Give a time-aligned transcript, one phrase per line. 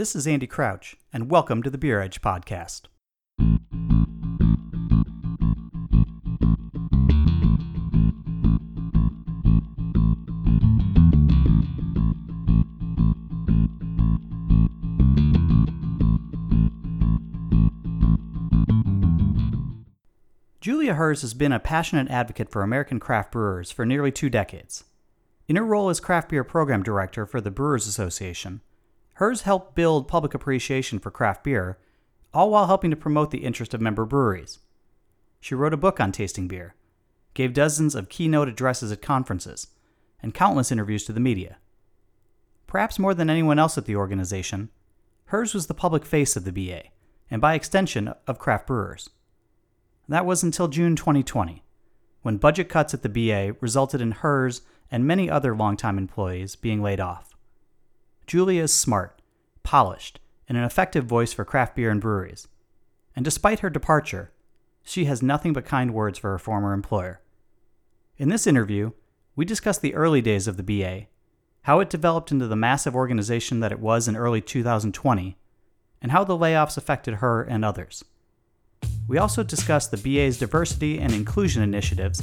[0.00, 2.84] This is Andy Crouch, and welcome to the Beer Edge Podcast.
[20.62, 24.84] Julia Herz has been a passionate advocate for American craft brewers for nearly two decades.
[25.46, 28.62] In her role as craft beer program director for the Brewers Association,
[29.20, 31.76] Herz helped build public appreciation for craft beer,
[32.32, 34.60] all while helping to promote the interest of member breweries.
[35.40, 36.74] She wrote a book on tasting beer,
[37.34, 39.66] gave dozens of keynote addresses at conferences,
[40.22, 41.58] and countless interviews to the media.
[42.66, 44.70] Perhaps more than anyone else at the organization,
[45.26, 46.84] hers was the public face of the BA,
[47.30, 49.10] and by extension, of craft brewers.
[50.08, 51.62] That was until June 2020,
[52.22, 56.80] when budget cuts at the BA resulted in hers and many other longtime employees being
[56.80, 57.30] laid off.
[58.30, 59.19] Julia is smart,
[59.62, 62.48] polished, and an effective voice for craft beer and breweries.
[63.14, 64.32] And despite her departure,
[64.82, 67.20] she has nothing but kind words for her former employer.
[68.16, 68.92] In this interview,
[69.36, 71.06] we discuss the early days of the BA,
[71.62, 75.36] how it developed into the massive organization that it was in early 2020,
[76.02, 78.04] and how the layoffs affected her and others.
[79.06, 82.22] We also discuss the BA's diversity and inclusion initiatives,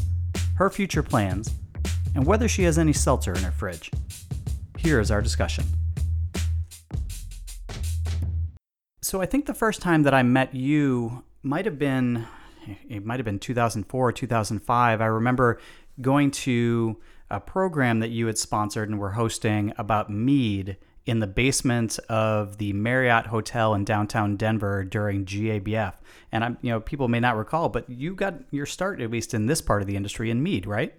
[0.55, 1.51] her future plans,
[2.15, 3.91] and whether she has any seltzer in her fridge.
[4.77, 5.65] Here is our discussion.
[9.07, 12.27] So I think the first time that I met you might have been
[12.89, 14.99] it might have been 2004 or 2005.
[14.99, 15.61] I remember
[16.01, 16.97] going to
[17.31, 22.57] a program that you had sponsored and were hosting about mead in the basement of
[22.57, 25.93] the Marriott Hotel in downtown Denver during GABF.
[26.33, 29.33] And I'm, you know, people may not recall, but you got your start at least
[29.33, 30.93] in this part of the industry in mead, right?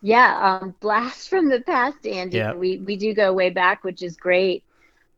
[0.00, 2.38] Yeah, um, blast from the past, Andy.
[2.38, 2.54] Yeah.
[2.54, 4.64] We we do go way back, which is great,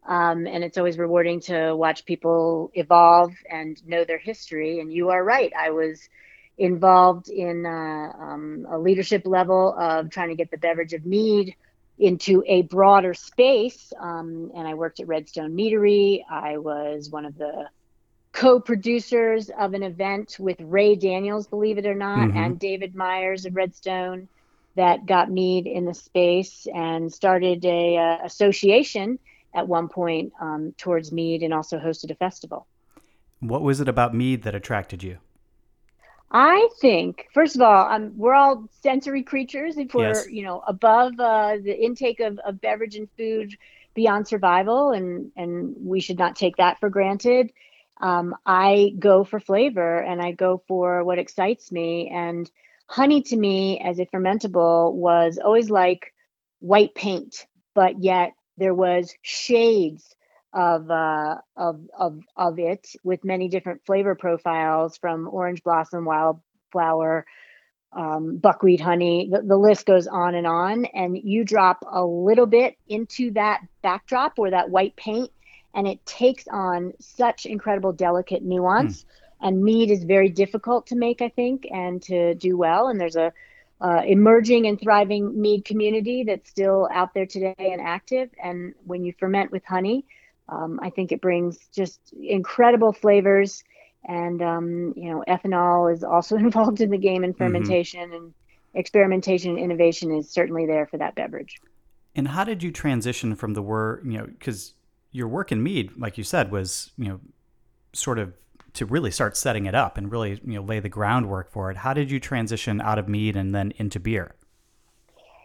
[0.06, 4.80] um, and it's always rewarding to watch people evolve and know their history.
[4.80, 5.52] And you are right.
[5.58, 6.08] I was
[6.58, 11.54] involved in uh, um, a leadership level of trying to get the beverage of mead
[11.98, 13.92] into a broader space.
[14.00, 16.22] Um, and I worked at Redstone Meadery.
[16.30, 17.68] I was one of the
[18.32, 22.36] co-producers of an event with Ray Daniels, believe it or not, Mhm.
[22.36, 24.28] and David Myers of Redstone
[24.76, 29.18] that got mead in the space and started a uh, association
[29.54, 32.66] at one point um, towards mead and also hosted a festival.
[33.40, 35.18] What was it about mead that attracted you?
[36.32, 39.76] I think, first of all, um, we're all sensory creatures.
[39.78, 40.28] If we're, Yes.
[40.30, 43.56] you know, above uh, the intake of, of beverage and food
[43.94, 47.52] beyond survival, and and we should not take that for granted.
[48.00, 52.08] Um, I go for flavor, and I go for what excites me.
[52.08, 52.48] And
[52.86, 56.14] honey, to me, as a fermentable, was always like
[56.60, 60.14] white paint, but yet there was shades
[60.52, 67.24] of uh, of of of it with many different flavor profiles from orange blossom, wildflower,
[67.92, 69.28] um, buckwheat honey.
[69.30, 70.84] The, the list goes on and on.
[70.86, 75.30] And you drop a little bit into that backdrop or that white paint,
[75.74, 79.04] and it takes on such incredible, delicate nuance.
[79.40, 82.88] And mead is very difficult to make, I think, and to do well.
[82.88, 83.32] And there's a
[83.80, 88.30] uh, emerging and thriving mead community that's still out there today and active.
[88.42, 90.04] And when you ferment with honey,
[90.48, 93.62] um, I think it brings just incredible flavors.
[94.04, 98.34] And, um, you know, ethanol is also involved in the game in fermentation and
[98.74, 101.60] experimentation and innovation is certainly there for that beverage.
[102.14, 104.74] And how did you transition from the work, you know, because
[105.12, 107.20] your work in mead, like you said, was, you know,
[107.92, 108.32] sort of
[108.74, 111.78] to really start setting it up and really, you know, lay the groundwork for it.
[111.78, 114.34] How did you transition out of mead and then into beer?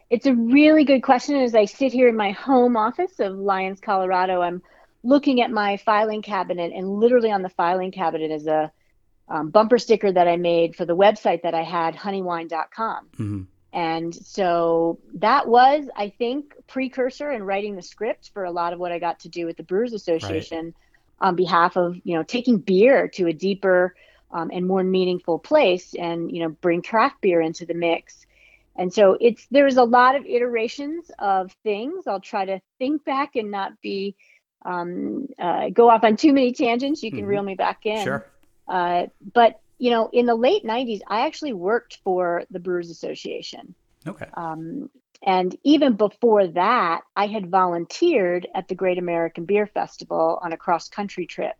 [0.10, 1.36] It's a really good question.
[1.36, 4.62] As I sit here in my home office of Lyons, Colorado, I'm
[5.04, 8.72] looking at my filing cabinet, and literally on the filing cabinet is a
[9.28, 13.08] um, bumper sticker that I made for the website that I had, honeywine.com.
[13.16, 13.42] hmm
[13.74, 18.80] And so that was, I think, precursor in writing the script for a lot of
[18.80, 20.76] what I got to do with the Brewers Association
[21.20, 23.96] on behalf of, you know, taking beer to a deeper
[24.32, 28.26] um, and more meaningful place and, you know, bring craft beer into the mix.
[28.76, 32.08] And so it's there's a lot of iterations of things.
[32.08, 34.16] I'll try to think back and not be
[34.66, 37.04] um, uh, go off on too many tangents.
[37.04, 37.28] You can Mhm.
[37.28, 38.04] reel me back in.
[38.04, 38.26] Sure.
[38.68, 43.76] Uh, but you know, in the late '90s, I actually worked for the Brewers Association.
[44.08, 44.30] Okay.
[44.36, 44.90] Um,
[45.24, 50.58] and even before that, I had volunteered at the Great American Beer Festival on a
[50.58, 51.56] cross country trip.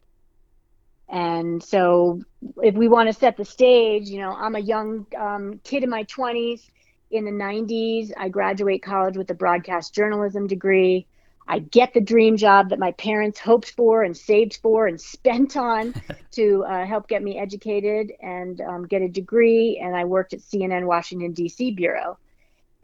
[1.08, 2.22] And so,
[2.64, 5.90] if we want to set the stage, you know, I'm a young um, kid in
[5.90, 6.62] my 20s.
[7.12, 11.06] In the 90s, I graduate college with a broadcast journalism degree.
[11.48, 15.56] I get the dream job that my parents hoped for and saved for and spent
[15.56, 15.94] on
[16.32, 19.80] to uh, help get me educated and um, get a degree.
[19.82, 21.72] And I worked at CNN Washington, D.C.
[21.72, 22.18] Bureau.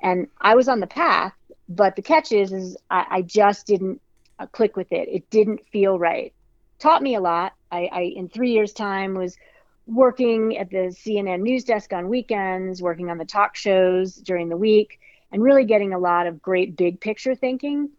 [0.02, 1.34] And I was on the path,
[1.70, 4.02] but the catch is, is I, I just didn't
[4.40, 5.08] uh, click with it.
[5.10, 6.34] It didn't feel right.
[6.80, 7.54] Taught me a lot.
[7.72, 9.38] I, I, in three years' time, was
[9.86, 14.58] working at the CNN news desk on weekends, working on the talk shows during the
[14.58, 15.00] week,
[15.32, 17.90] and really getting a lot of great big picture thinking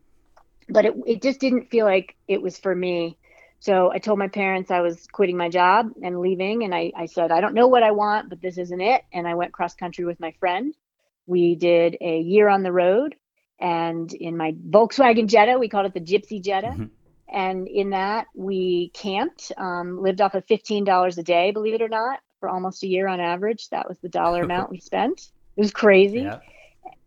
[0.68, 3.16] but it, it just didn't feel like it was for me.
[3.60, 6.64] So I told my parents I was quitting my job and leaving.
[6.64, 9.04] And I, I said, I don't know what I want, but this isn't it.
[9.12, 10.74] And I went cross country with my friend.
[11.26, 13.14] We did a year on the road.
[13.60, 16.68] And in my Volkswagen Jetta, we called it the Gypsy Jetta.
[16.68, 16.84] Mm-hmm.
[17.32, 21.88] And in that, we camped, um, lived off of $15 a day, believe it or
[21.88, 23.68] not, for almost a year on average.
[23.70, 25.30] That was the dollar amount we spent.
[25.56, 26.20] It was crazy.
[26.20, 26.40] Yeah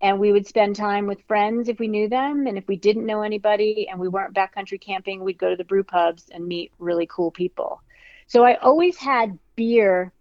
[0.01, 3.06] and we would spend time with friends if we knew them and if we didn't
[3.06, 6.71] know anybody and we weren't backcountry camping we'd go to the brew pubs and meet
[6.79, 7.81] really cool people
[8.27, 10.12] so i always had beer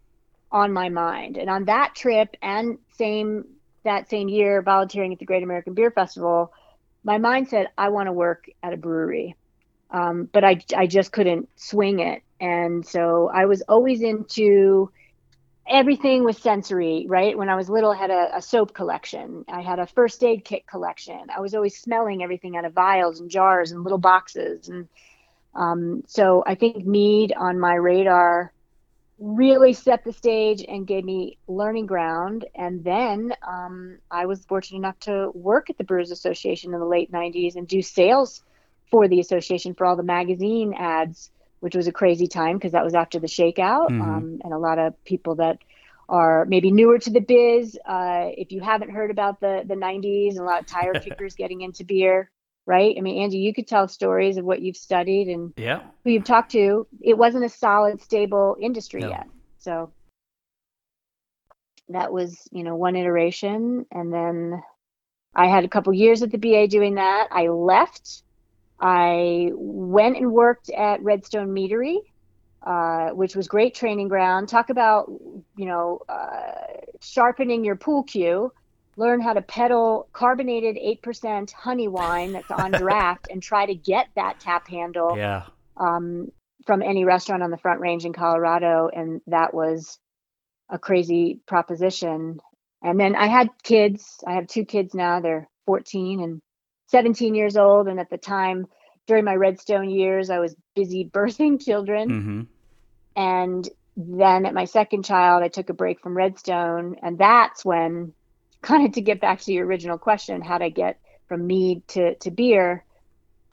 [0.50, 3.44] on my mind and on that trip and same
[3.84, 6.52] that same year volunteering at the great american beer festival
[7.02, 9.36] my mind said i want to work at a brewery
[9.90, 14.90] um, but I, I just couldn't swing it and so i was always into
[15.66, 17.36] everything was sensory, right?
[17.36, 19.44] When I was little, I had a, a, soap collection.
[19.48, 21.18] I had a first aid kit collection.
[21.34, 24.68] I was always smelling everything out of vials and jars and little boxes.
[24.68, 24.88] And
[25.54, 28.52] um, so I think mead on my radar
[29.18, 32.44] really set the stage and gave me learning ground.
[32.54, 36.86] And then um, I was fortunate enough to work at the Brewers Association in the
[36.86, 38.42] late 90s and do sales
[38.90, 41.30] for the association for all the magazine ads
[41.64, 43.88] which was a crazy time because that was after the shakeout.
[43.88, 44.02] Mm-hmm.
[44.02, 45.56] Um, and a lot of people that
[46.10, 50.32] are maybe newer to the biz, uh, if you haven't heard about the, the 90s
[50.32, 52.30] and a lot of tire kickers getting into beer,
[52.66, 52.94] right?
[52.96, 55.82] I mean, Andy, you could tell stories of what you've studied and yeah.
[56.02, 56.86] who you've talked to.
[57.00, 59.08] It wasn't a solid, stable industry no.
[59.08, 59.28] yet.
[59.58, 59.92] So
[61.88, 63.86] that was, you know, one iteration.
[63.90, 64.62] And then
[65.34, 67.28] I had a couple years at the BA doing that.
[67.30, 68.22] I left
[68.80, 71.98] I went and worked at Redstone Meadery,
[72.62, 74.48] uh, which was great training ground.
[74.48, 75.10] Talk about,
[75.56, 76.52] you know, uh,
[77.00, 78.52] sharpening your pool cue.
[78.96, 84.08] Learn how to peddle carbonated 8% honey wine that's on draft and try to get
[84.16, 85.44] that tap handle yeah.
[85.76, 86.30] um,
[86.66, 88.88] from any restaurant on the Front Range in Colorado.
[88.92, 89.98] And that was
[90.70, 92.40] a crazy proposition.
[92.82, 94.22] And then I had kids.
[94.26, 95.20] I have two kids now.
[95.20, 96.42] They're 14 and
[96.88, 97.88] 17 years old.
[97.88, 98.66] And at the time,
[99.06, 102.08] during my Redstone years, I was busy birthing children.
[102.08, 102.42] Mm-hmm.
[103.16, 106.96] And then at my second child, I took a break from Redstone.
[107.02, 108.12] And that's when,
[108.64, 112.14] kind of to get back to your original question, how to get from mead to,
[112.16, 112.84] to beer,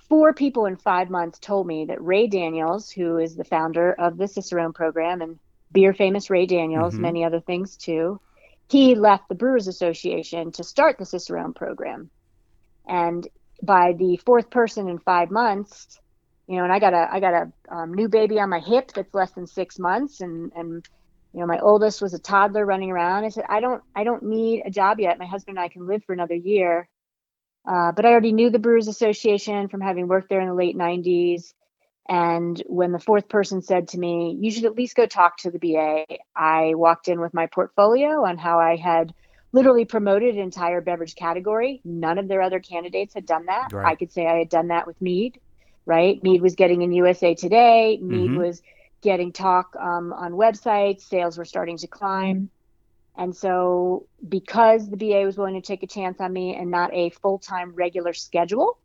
[0.09, 4.17] four people in five months told me that Ray Daniels, who is the founder of
[4.17, 5.39] the Cicerone program and
[5.71, 7.03] beer famous Ray Daniels, mm-hmm.
[7.03, 8.19] many other things too,
[8.69, 12.09] he left the Brewers Association to start the Cicerone program.
[12.87, 13.27] And
[13.61, 15.99] by the fourth person in five months,
[16.47, 18.91] you know, and I got a I got a um, new baby on my hip
[18.93, 20.85] that's less than six months, and and
[21.33, 23.23] you know, my oldest was a toddler running around.
[23.23, 25.19] I said, I don't I don't need a job yet.
[25.19, 26.89] My husband and I can live for another year.
[27.67, 30.75] Uh, but I already knew the Brewers Association from having worked there in the late
[30.75, 31.53] '90s.
[32.09, 35.51] And when the fourth person said to me, "You should at least go talk to
[35.51, 36.05] the BA,"
[36.35, 39.13] I walked in with my portfolio on how I had
[39.53, 41.81] literally promoted an entire beverage category.
[41.85, 43.71] None of their other candidates had done that.
[43.71, 43.85] Right.
[43.85, 45.39] I could say I had done that with Mead,
[45.85, 46.21] right?
[46.23, 47.99] Mead was getting in USA Today.
[48.01, 48.37] Mead mm-hmm.
[48.37, 48.61] was
[49.01, 51.01] getting talk um, on websites.
[51.01, 52.49] Sales were starting to climb.
[53.17, 56.93] And so, because the BA was willing to take a chance on me and not
[56.93, 58.77] a full time regular schedule,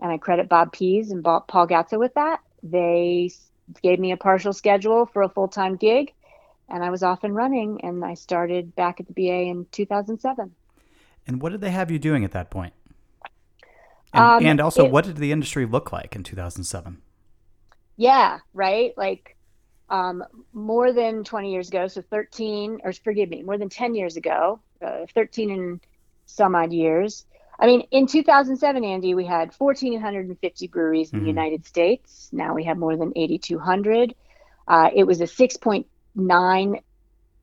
[0.00, 3.30] and I credit Bob Pease and Paul Gatza with that, they
[3.82, 6.12] gave me a partial schedule for a full time gig
[6.68, 7.80] and I was off and running.
[7.82, 10.54] And I started back at the BA in 2007.
[11.26, 12.72] And what did they have you doing at that point?
[14.12, 17.02] And, um, and also, it, what did the industry look like in 2007?
[17.96, 18.96] Yeah, right.
[18.96, 19.35] Like
[19.88, 24.16] um, more than 20 years ago, so 13, or forgive me, more than 10 years
[24.16, 25.80] ago, uh, 13 and
[26.26, 27.26] some odd years.
[27.58, 31.24] I mean, in 2007, Andy, we had 1,450 breweries in mm-hmm.
[31.24, 32.28] the United States.
[32.32, 34.14] Now we have more than 8,200.
[34.68, 36.82] Uh, it was a 6.9,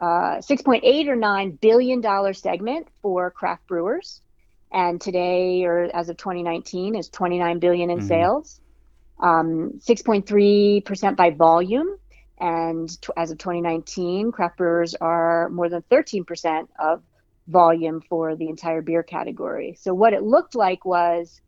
[0.01, 4.21] uh, 6.8 or 9 billion dollar segment for craft brewers.
[4.71, 8.07] And today, or as of 2019, is 29 billion in mm-hmm.
[8.07, 8.59] sales,
[9.19, 11.97] um, 6.3% by volume.
[12.40, 17.04] And as of 2019, craft brewers are more than 13% of
[17.48, 19.78] volume for the entire beer category.
[19.80, 21.42] So what it looked like was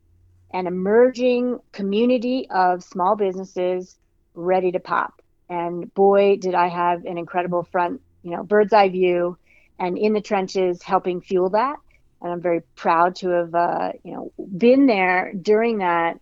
[0.52, 3.98] an emerging community of small businesses
[4.34, 5.22] ready to pop.
[5.48, 9.38] And boy, did I have an incredible front, you know, bird's eye view
[9.78, 11.76] and in the trenches helping fuel that.
[12.22, 16.20] And I'm very proud to have, uh, you know, been there during that,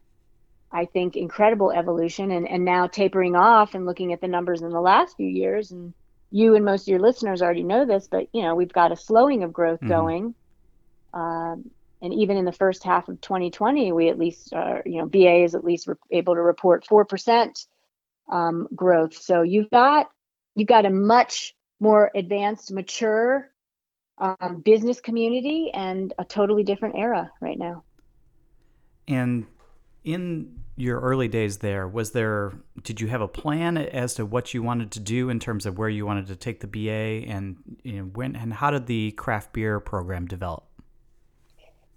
[0.75, 4.71] I think, incredible evolution and, and now tapering off and looking at the numbers in
[4.71, 5.71] the last few years.
[5.71, 5.95] And
[6.33, 8.97] you and most of your listeners already know this, but, you know, we've got a
[8.97, 9.89] slowing of growth mm-hmm.
[9.89, 10.35] going.
[11.15, 11.71] Um,
[12.03, 15.45] and even in the first half of 2020, we at least, uh, you know, BA
[15.45, 17.67] is at least re- able to report 4%
[18.29, 19.17] um, growth.
[19.17, 20.11] So you've got
[20.57, 23.49] you've got a much more advanced, mature
[24.19, 27.85] um, business community and a totally different era right now.
[29.07, 29.47] And
[30.05, 32.53] in your early days there, was there
[32.83, 35.79] did you have a plan as to what you wanted to do in terms of
[35.79, 39.13] where you wanted to take the BA and you know, when and how did the
[39.13, 40.65] craft beer program develop?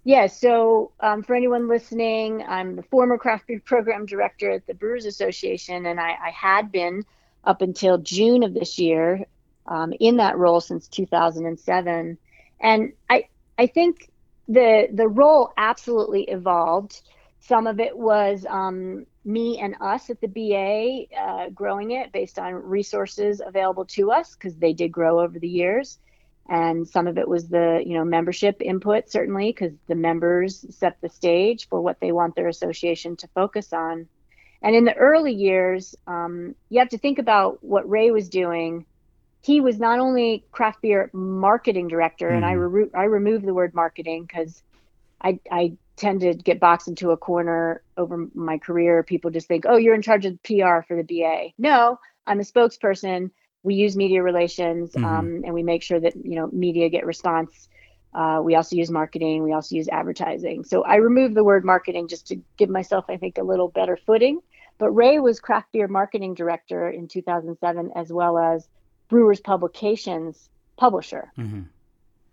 [0.04, 4.74] Yeah, so um, for anyone listening, I'm the former craft beer program director at the
[4.74, 7.04] Brewers Association, and I, I had been
[7.44, 9.26] up until June of this year
[9.66, 12.16] um, in that role since 2007.
[12.60, 14.10] And I, I think
[14.48, 17.02] the the role absolutely evolved.
[17.40, 22.38] Some of it was um, me and us at the BA uh, growing it based
[22.38, 25.98] on resources available to us because they did grow over the years
[26.48, 30.98] and some of it was the you know membership input certainly because the members set
[31.00, 34.08] the stage for what they want their association to focus on
[34.62, 38.86] and in the early years um, you have to think about what ray was doing
[39.42, 42.36] he was not only craft beer marketing director mm-hmm.
[42.36, 42.74] and I, mm-hmm.
[42.74, 44.62] re- I removed the word marketing because
[45.20, 49.02] I, I tend to get boxed into a corner over my career.
[49.02, 52.44] People just think oh you're in charge of pr for the ba no i'm a
[52.44, 53.30] spokesperson.
[53.64, 55.04] We use media relations mm-hmm.
[55.04, 57.68] um, and we make sure that you know media get response.
[58.14, 59.42] Uh, we also use marketing.
[59.42, 60.64] We also use advertising.
[60.64, 63.96] So i removed the word marketing just to give myself i think a little better
[63.96, 64.40] footing.
[64.78, 68.68] But ray was craft beer marketing director in 2007 as well as
[69.08, 71.32] brewers publications publisher.
[71.36, 71.62] Mm-hmm.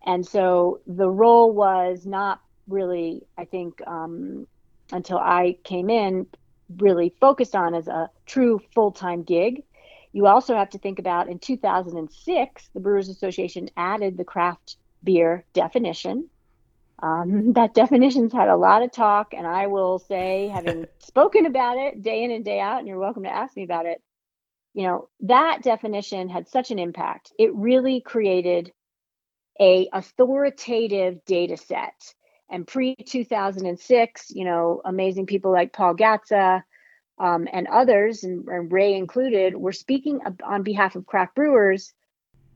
[0.06, 4.48] and so the role was not really i think um,
[4.92, 6.26] until i came in
[6.78, 9.64] really focused on as a true full-time gig
[10.16, 15.44] you also have to think about in 2006, the Brewers Association added the craft beer
[15.52, 16.30] definition.
[17.04, 21.78] Um, that definition's had a lot of talk, and I will say, having spoken about
[21.78, 24.02] it day in and day out, and you're welcome to ask me about it,
[24.74, 27.34] you know, that definition had such an impact.
[27.38, 28.72] It really created
[29.60, 32.14] a authoritative data set.
[32.50, 36.64] And pre 2006, you know, amazing people like Paul Gatza,
[37.18, 41.94] um, and others, and, and, Ray included, were speaking on behalf of craft brewers,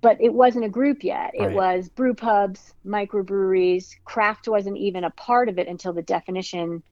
[0.02, 1.34] but it wasn't a group yet.
[1.38, 1.52] Right.
[1.52, 3.96] It was brew pubs, microbreweries.
[4.04, 6.84] Craft wasn't even a part of it until the definition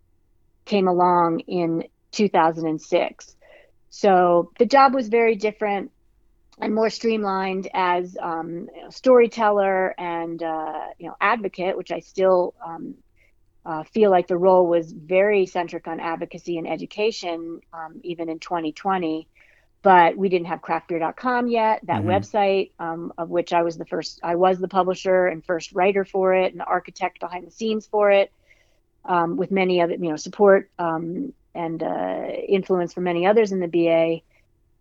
[0.65, 3.35] came along in 2006.
[3.89, 5.91] So the job was very different
[6.59, 11.99] and more streamlined as um, you know, storyteller and uh, you know advocate, which I
[11.99, 12.95] still um,
[13.67, 18.39] uh, feel like the role was very centric on advocacy and education, um, even in
[18.39, 19.27] 2020.
[19.83, 22.09] But we didn't have craftbeer.com yet, that mm-hmm.
[22.09, 26.03] website um, of which I was the first, I was the publisher and first writer
[26.03, 28.31] for it and the architect behind the scenes for it,
[29.05, 33.59] um, with many other, you know, support um, and uh, influence from many others in
[33.59, 34.21] the BA.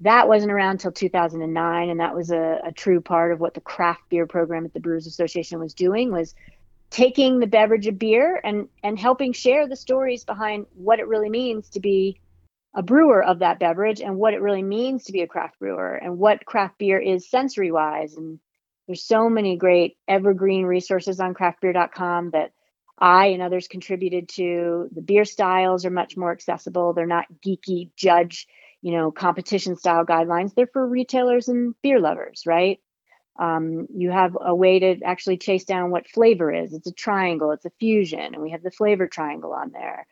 [0.00, 3.61] That wasn't around until 2009, and that was a, a true part of what the
[3.61, 6.35] craft beer program at the Brewers Association was doing was
[6.91, 11.31] taking the beverage of beer and and helping share the stories behind what it really
[11.31, 12.21] means to be
[12.75, 15.95] a brewer of that beverage and what it really means to be a craft brewer
[15.95, 18.38] and what craft beer is sensory wise and
[18.87, 22.53] there's so many great evergreen resources on craftbeer.com that
[22.99, 24.88] I and others contributed to.
[24.93, 26.93] The beer styles are much more accessible.
[26.93, 28.47] They're not geeky judge,
[28.83, 30.54] you know, competition style guidelines.
[30.54, 32.80] They're for retailers and beer lovers, right?
[33.38, 36.73] Um, you have a way to actually chase down what flavor is.
[36.73, 40.06] It's a triangle, it's a fusion, and we have the flavor triangle on there.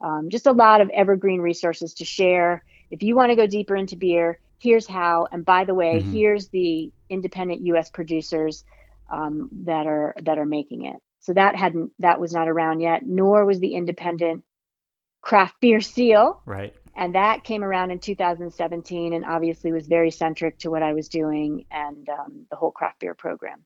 [0.00, 2.64] Um, just a lot of evergreen resources to share.
[2.90, 5.26] If you want to go deeper into beer, here's how.
[5.32, 6.12] And by the way, mm-hmm.
[6.12, 7.90] here's the independent U.S.
[7.90, 8.64] producers
[9.10, 10.96] um, that are that are making it.
[11.20, 13.04] So that hadn't that was not around yet.
[13.04, 14.44] Nor was the independent
[15.20, 16.42] craft beer seal.
[16.46, 20.92] Right and that came around in 2017 and obviously was very centric to what i
[20.92, 23.64] was doing and um, the whole craft beer program.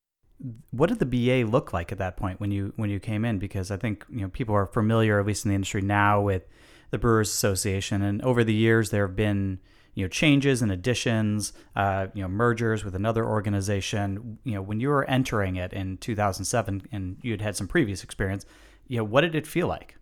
[0.71, 3.39] What did the ba look like at that point when you when you came in?
[3.39, 6.43] Because i think you know people are familiar at least in the industry now with
[6.91, 8.03] the brewers association.
[8.03, 9.59] And over the years there have been
[9.95, 14.37] you know changes and additions uh, you know mergers with another organization.
[14.43, 18.03] You know when you were entering it in 2007 and you had had some previous
[18.03, 18.45] experience
[18.87, 19.95] you know what did it feel like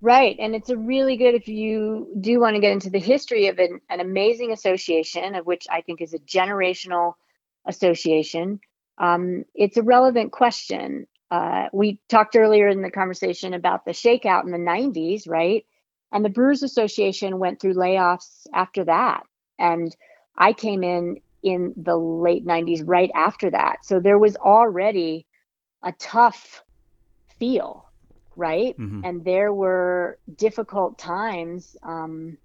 [0.00, 0.36] Right.
[0.38, 3.58] And it's a really good, if you do want to get into the history of
[3.58, 7.14] an, an amazing association, of which I think is a generational
[7.66, 8.60] association,
[8.98, 11.06] um, it's a relevant question.
[11.30, 15.64] Uh, we talked earlier in the conversation about the shakeout in the 90s, right?
[16.12, 19.22] And the Brewers Association went through layoffs after that.
[19.58, 19.96] And
[20.36, 23.84] I came in in the late 90s right after that.
[23.84, 25.26] So there was already
[25.82, 26.62] a tough
[27.38, 27.86] feel
[28.36, 28.78] right?
[28.78, 29.04] Mm-hmm.
[29.04, 32.38] And there were difficult times um,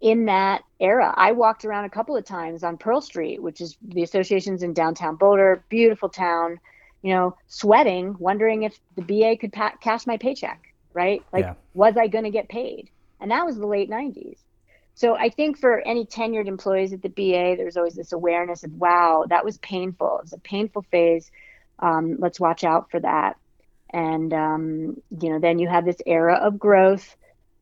[0.00, 1.12] in that era.
[1.16, 4.74] I walked around a couple of times on Pearl Street, which is the associations in
[4.74, 6.60] downtown Boulder, beautiful town,
[7.02, 11.22] you know, sweating, wondering if the BA could pa- cash my paycheck, right?
[11.32, 11.54] Like, yeah.
[11.74, 12.90] was I going to get paid?
[13.20, 14.38] And that was the late 90s.
[14.94, 18.72] So I think for any tenured employees at the BA, there's always this awareness of,
[18.72, 20.18] wow, that was painful.
[20.18, 21.30] It was a painful phase.
[21.78, 23.36] Um, let's watch out for that
[23.90, 27.16] and um, you know then you have this era of growth.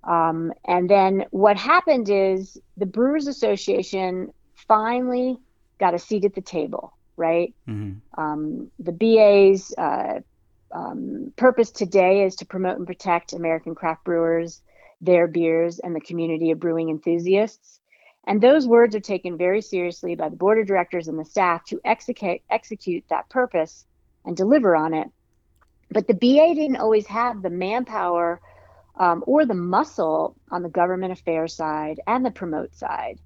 [0.05, 5.37] Um, and then what happened is the brewers association finally
[5.81, 7.55] got a seat at the table right?
[7.67, 8.21] Mm-hmm.
[8.21, 10.21] um, the ba's uh,
[10.71, 14.61] um, purpose today is to promote and protect american craft brewers
[15.01, 17.81] their beers and the community of brewing enthusiasts.
[18.27, 21.65] And those words are taken very seriously by the board of directors and the staff
[21.67, 23.85] to execute execute that purpose
[24.25, 25.09] and deliver on it
[25.91, 28.41] but the BA didn't always have the manpower
[28.99, 33.19] um, or the muscle on the government affairs side and the promote side.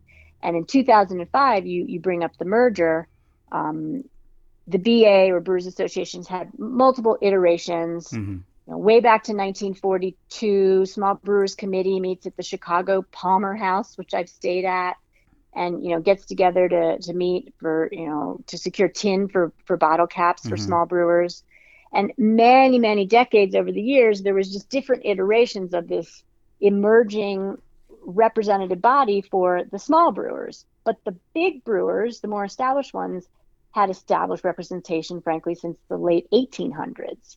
[0.42, 3.08] And in 2005, you you bring up the merger.
[3.52, 4.04] Um,
[4.66, 8.08] the BA or Brewers Associations had multiple iterations.
[8.08, 8.32] Mm-hmm.
[8.32, 13.98] You know, way back to 1942, Small Brewers Committee meets at the Chicago Palmer House,
[13.98, 14.96] which I've stayed at,
[15.54, 19.52] and you know gets together to to meet for you know to secure tin for
[19.64, 20.50] for bottle caps mm-hmm.
[20.50, 21.42] for small brewers.
[21.92, 26.22] And many, many decades over the years, there was just different iterations of this
[26.60, 27.58] emerging
[28.04, 30.64] representative body for the small brewers.
[30.84, 33.28] But the big brewers, the more established ones,
[33.72, 37.36] had established representation, frankly, since the late 1800s.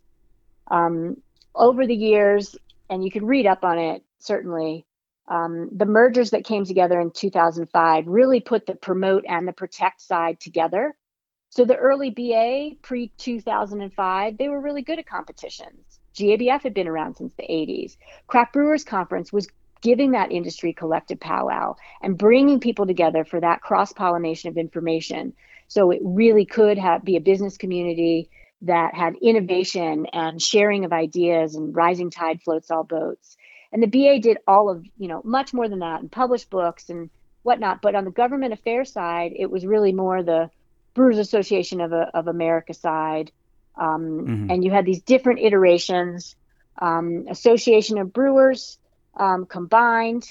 [0.70, 1.18] Um,
[1.56, 2.56] over the years,
[2.90, 4.86] and you can read up on it certainly,
[5.28, 10.02] um, the mergers that came together in 2005 really put the promote and the protect
[10.02, 10.96] side together
[11.56, 16.00] so the early BA pre 2005, they were really good at competitions.
[16.16, 17.96] GABF had been around since the 80s.
[18.26, 19.48] Craft Brewers Conference was
[19.80, 25.34] giving that industry collective powwow and bringing people together for that cross pollination of information.
[25.68, 28.32] So it really could have be a business community
[28.64, 33.38] that had innovation and sharing of ideas and rising tide floats all boats.
[33.72, 36.90] And the BA did all of, you know, much more than that and published books
[36.90, 37.12] and
[37.44, 37.84] whatnot.
[37.84, 40.50] But on the government affairs side, it was really more the
[40.94, 43.32] Brewers Association of, of America side.
[43.76, 44.52] Um, mm-hmm.
[44.52, 46.36] And you had these different iterations
[46.82, 48.78] um, Association of Brewers
[49.16, 50.26] um, combined.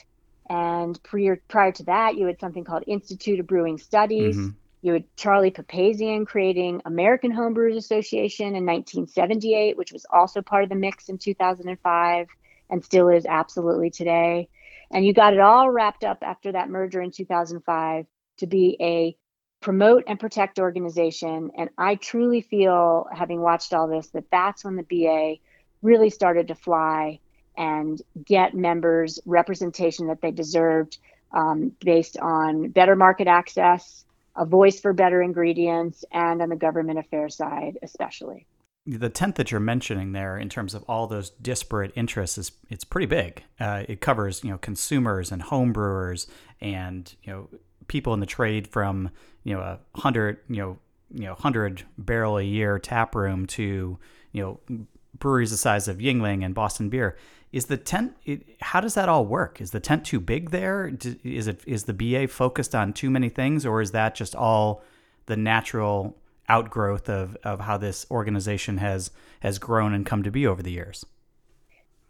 [0.48, 4.36] And prior, prior to that, you had something called Institute of Brewing Studies.
[4.36, 4.56] Mm-hmm.
[4.82, 10.70] You had Charlie Papazian creating American Homebrewers Association in 1978, which was also part of
[10.70, 12.26] the mix in 2005
[12.68, 14.48] and still is absolutely today.
[14.90, 18.06] And you got it all wrapped up after that merger in 2005
[18.38, 19.16] to be a
[19.62, 21.50] promote and protect organization.
[21.56, 25.36] And I truly feel, having watched all this, that that's when the BA
[25.80, 27.20] really started to fly
[27.56, 30.98] and get members representation that they deserved
[31.32, 34.04] um, based on better market access,
[34.36, 38.46] a voice for better ingredients, and on the government affairs side, especially.
[38.84, 42.84] The tent that you're mentioning there, in terms of all those disparate interests, is it's
[42.84, 43.44] pretty big.
[43.60, 46.26] Uh, it covers you know consumers and homebrewers
[46.60, 47.48] and you know
[47.86, 49.10] people in the trade from
[49.44, 50.78] you know a hundred you know
[51.12, 53.98] you know hundred barrel a year tap room to
[54.32, 54.78] you know
[55.18, 57.16] breweries the size of Yuengling and Boston Beer.
[57.52, 58.16] Is the tent?
[58.24, 59.60] It, how does that all work?
[59.60, 60.90] Is the tent too big there?
[61.22, 64.82] Is it is the BA focused on too many things, or is that just all
[65.26, 66.16] the natural
[66.48, 70.72] outgrowth of, of how this organization has has grown and come to be over the
[70.72, 71.04] years?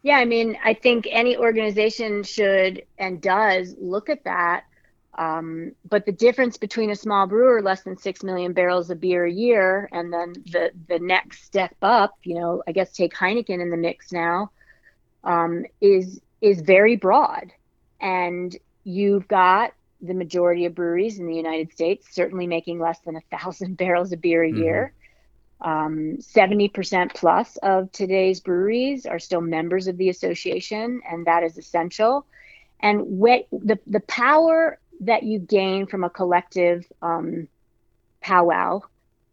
[0.02, 4.64] Yeah, I mean, I think any organization should and does look at that
[5.18, 9.26] um, but the difference between a small brewer, less than six million barrels of beer
[9.26, 13.60] a year, and then the the next step up, you know, I guess take Heineken
[13.60, 14.50] in the mix now,
[15.22, 17.52] um, is is very broad,
[18.00, 23.16] and you've got the majority of breweries in the United States certainly making less than
[23.16, 24.62] a thousand barrels of beer a mm-hmm.
[24.62, 24.92] year.
[25.60, 31.56] Um, 70% plus of today's breweries are still members of the association, and that is
[31.56, 32.26] essential.
[32.80, 37.48] And what the, the power that you gain from a collective um,
[38.20, 38.80] powwow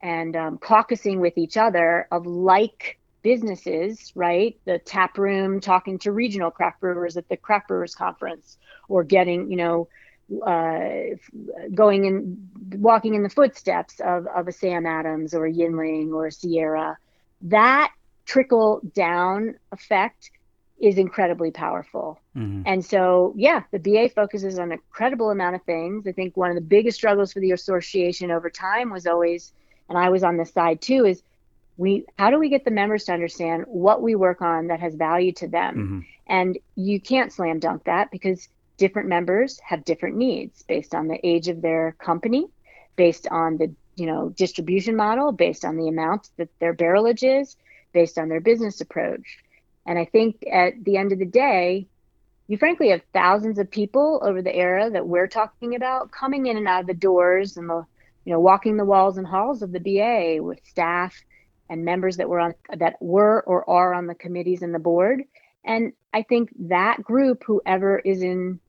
[0.01, 4.57] and um, caucusing with each other of like businesses, right?
[4.65, 9.51] The tap room talking to regional craft brewers at the craft brewers conference, or getting,
[9.51, 9.87] you know,
[10.45, 11.15] uh,
[11.73, 16.27] going in, walking in the footsteps of, of a Sam Adams or a Yuengling or
[16.27, 16.97] a Sierra.
[17.41, 17.91] That
[18.25, 20.31] trickle down effect
[20.79, 22.19] is incredibly powerful.
[22.35, 22.63] Mm-hmm.
[22.65, 26.07] And so, yeah, the BA focuses on an incredible amount of things.
[26.07, 29.51] I think one of the biggest struggles for the association over time was always,
[29.89, 31.21] and I was on this side too, is
[31.77, 34.95] we how do we get the members to understand what we work on that has
[34.95, 35.75] value to them?
[35.75, 35.99] Mm-hmm.
[36.27, 41.19] And you can't slam dunk that because different members have different needs based on the
[41.27, 42.47] age of their company,
[42.95, 47.57] based on the you know distribution model, based on the amount that their barrelage is,
[47.93, 49.39] based on their business approach.
[49.89, 51.87] And I think at the end of the day,
[52.47, 56.57] you frankly have thousands of people over the era that we're talking about coming in
[56.57, 57.83] and out of the doors and the,
[58.23, 61.15] you know, walking the walls and halls of the BA with staff
[61.71, 65.23] and members that were on that were or are on the committees and the board.
[65.65, 68.59] And I think that group, whoever is in,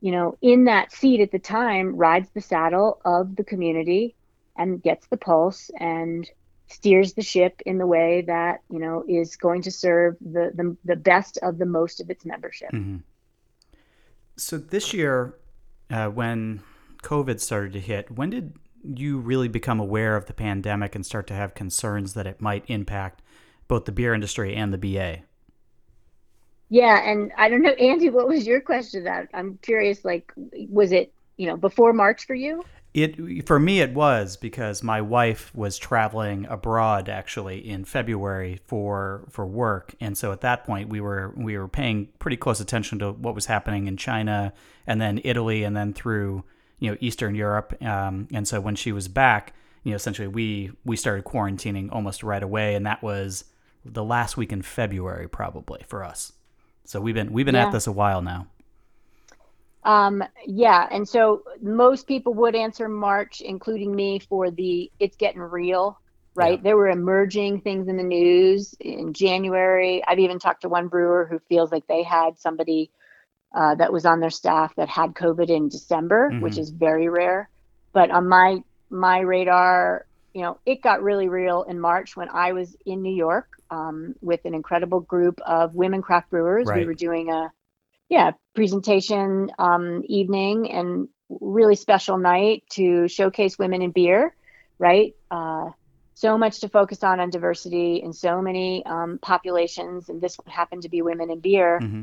[0.00, 4.16] you know, in that seat at the time, rides the saddle of the community
[4.56, 6.28] and gets the pulse and
[6.68, 10.76] steers the ship in the way that you know is going to serve the the,
[10.84, 12.70] the best of the most of its membership.
[12.72, 12.98] Mm-hmm.
[14.36, 15.34] So this year,
[15.90, 16.60] uh, when
[17.02, 18.54] COVID started to hit, when did
[18.84, 22.64] you really become aware of the pandemic and start to have concerns that it might
[22.68, 23.22] impact
[23.66, 25.18] both the beer industry and the BA?
[26.70, 29.04] Yeah, and I don't know, Andy, what was your question?
[29.04, 30.04] That I'm curious.
[30.04, 32.62] Like, was it you know before March for you?
[32.94, 39.26] It for me it was because my wife was traveling abroad actually in February for
[39.30, 42.98] for work, and so at that point we were we were paying pretty close attention
[43.00, 44.52] to what was happening in China
[44.86, 46.44] and then Italy and then through
[46.78, 47.80] you know Eastern Europe.
[47.82, 52.22] Um, and so when she was back, you know essentially we we started quarantining almost
[52.22, 53.44] right away, and that was
[53.84, 56.32] the last week in February probably for us.
[56.84, 57.66] So we've been we've been yeah.
[57.66, 58.46] at this a while now.
[59.88, 65.40] Um, yeah, and so most people would answer March, including me, for the it's getting
[65.40, 65.98] real,
[66.34, 66.58] right?
[66.58, 66.62] Yeah.
[66.62, 70.02] There were emerging things in the news in January.
[70.06, 72.90] I've even talked to one brewer who feels like they had somebody
[73.56, 76.42] uh, that was on their staff that had COVID in December, mm-hmm.
[76.42, 77.48] which is very rare.
[77.94, 82.52] But on my my radar, you know, it got really real in March when I
[82.52, 86.66] was in New York um, with an incredible group of women craft brewers.
[86.66, 86.80] Right.
[86.80, 87.50] We were doing a
[88.08, 94.34] yeah presentation um, evening and really special night to showcase women in beer
[94.78, 95.14] right?
[95.30, 95.70] Uh,
[96.14, 100.82] so much to focus on on diversity in so many um, populations and this happened
[100.82, 101.78] to be women in beer.
[101.80, 102.02] Mm-hmm.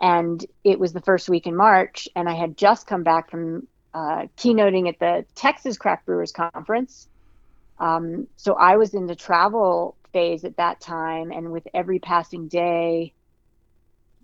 [0.00, 3.66] and it was the first week in march and i had just come back from
[3.94, 7.08] uh, keynoting at the texas craft brewers conference.
[7.78, 12.48] Um, so i was in the travel phase at that time and with every passing
[12.48, 13.14] day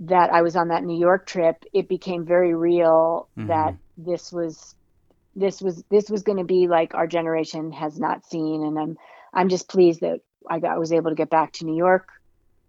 [0.01, 3.49] that I was on that New York trip, it became very real mm-hmm.
[3.49, 4.75] that this was
[5.35, 8.99] this was this was going to be like our generation has not seen, and I'm
[9.33, 12.09] I'm just pleased that I got was able to get back to New York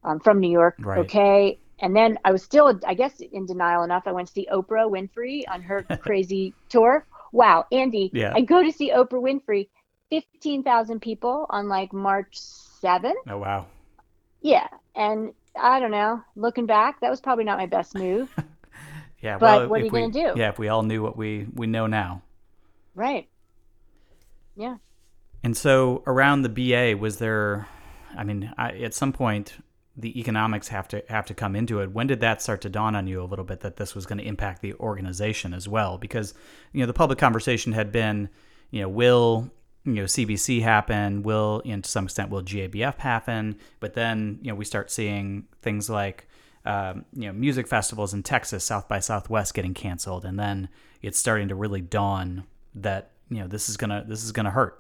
[0.04, 0.76] um, from New York.
[0.80, 1.00] Right.
[1.00, 4.04] Okay, and then I was still I guess in denial enough.
[4.06, 7.06] I went to see Oprah Winfrey on her crazy tour.
[7.32, 8.34] Wow, Andy, yeah.
[8.36, 9.68] I go to see Oprah Winfrey,
[10.10, 13.18] fifteen thousand people on like March seventh.
[13.28, 13.66] Oh wow.
[14.42, 16.22] Yeah, and I don't know.
[16.36, 18.34] Looking back, that was probably not my best move.
[19.22, 20.40] yeah, but well, what are you going to do?
[20.40, 22.22] Yeah, if we all knew what we we know now.
[22.96, 23.30] Right.
[24.56, 24.78] Yeah.
[25.44, 27.68] And so around the BA, was there?
[28.16, 29.54] I mean, I, at some point,
[29.96, 31.92] the economics have to have to come into it.
[31.92, 34.20] When did that start to dawn on you a little bit that this was going
[34.20, 35.98] to impact the organization as well?
[35.98, 36.34] Because
[36.72, 38.30] you know the public conversation had been,
[38.72, 39.52] you know, will
[39.86, 41.24] you know CBC happen?
[41.24, 43.58] Will, you know, to some extent, will GABF happen?
[43.80, 46.28] But then you know we start seeing things like
[46.66, 50.70] um, you know music festivals in Texas, South by Southwest getting canceled, and then
[51.02, 54.80] it's starting to really dawn that you know this is gonna this is gonna hurt.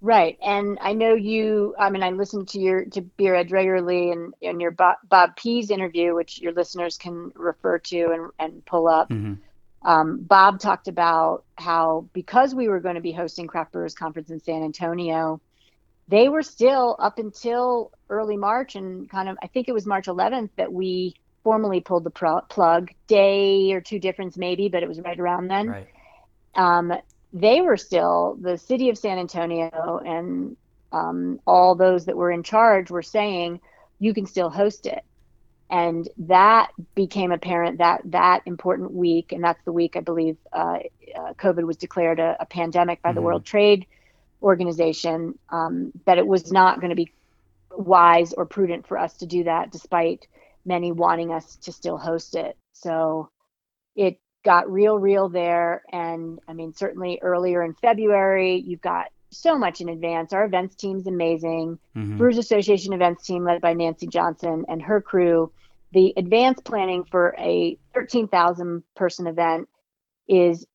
[0.00, 1.74] Right, and I know you.
[1.78, 5.36] I mean, I listen to your to Beer Edge regularly, and in your Bob, Bob
[5.36, 9.08] Pease interview, which your listeners can refer to and and pull up.
[9.10, 9.34] Mm-hmm
[9.82, 14.30] um, Bob talked about how because we were going to be hosting Craft Brewers Conference
[14.30, 15.40] in San Antonio,
[16.08, 20.06] they were still up until early March and kind of I think it was March
[20.06, 21.14] 11th that we
[21.44, 22.90] formally pulled the pro- plug.
[23.06, 25.68] Day or two difference maybe, but it was right around then.
[25.68, 25.88] Right.
[26.54, 26.92] Um,
[27.32, 30.56] they were still the city of San Antonio and
[30.92, 33.60] um, all those that were in charge were saying
[33.98, 35.04] you can still host it
[35.70, 40.78] and that became apparent that that important week and that's the week i believe uh,
[41.16, 43.16] uh, covid was declared a, a pandemic by mm-hmm.
[43.16, 43.86] the world trade
[44.42, 47.12] organization um, that it was not going to be
[47.78, 50.26] wise or prudent for us to do that, despite
[50.64, 52.56] many wanting us to still host it.
[52.72, 53.30] So
[53.94, 55.82] it got real, real there.
[55.92, 60.32] And I mean, certainly earlier in February, you've got so much in advance.
[60.32, 61.78] Our events team's amazing.
[61.96, 62.18] Mm-hmm.
[62.18, 65.52] Brewers Association events team led by Nancy Johnson and her crew.
[65.92, 69.68] The advance planning for a 13,000 person event
[70.28, 70.66] is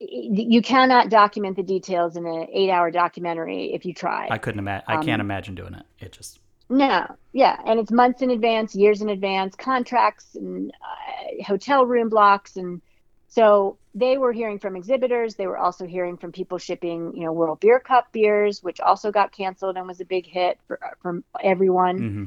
[0.00, 4.28] you cannot document the details in an eight hour documentary if you try.
[4.30, 4.84] I couldn't imagine.
[4.88, 5.84] I um, can't imagine doing it.
[5.98, 6.40] It just.
[6.70, 12.08] No, yeah, and it's months in advance, years in advance, contracts and uh, hotel room
[12.08, 12.80] blocks, and
[13.28, 15.34] so they were hearing from exhibitors.
[15.34, 19.10] They were also hearing from people shipping, you know, World Beer Cup beers, which also
[19.10, 21.98] got canceled and was a big hit for from everyone.
[21.98, 22.24] Mm-hmm.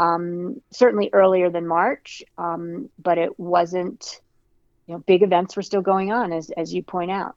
[0.00, 4.20] Um, certainly earlier than March, um, but it wasn't
[4.86, 7.36] you know, big events were still going on, as as you point out.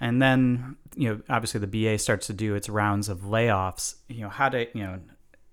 [0.00, 3.96] And then, you know, obviously the BA starts to do its rounds of layoffs.
[4.08, 5.00] You know, how to, you know,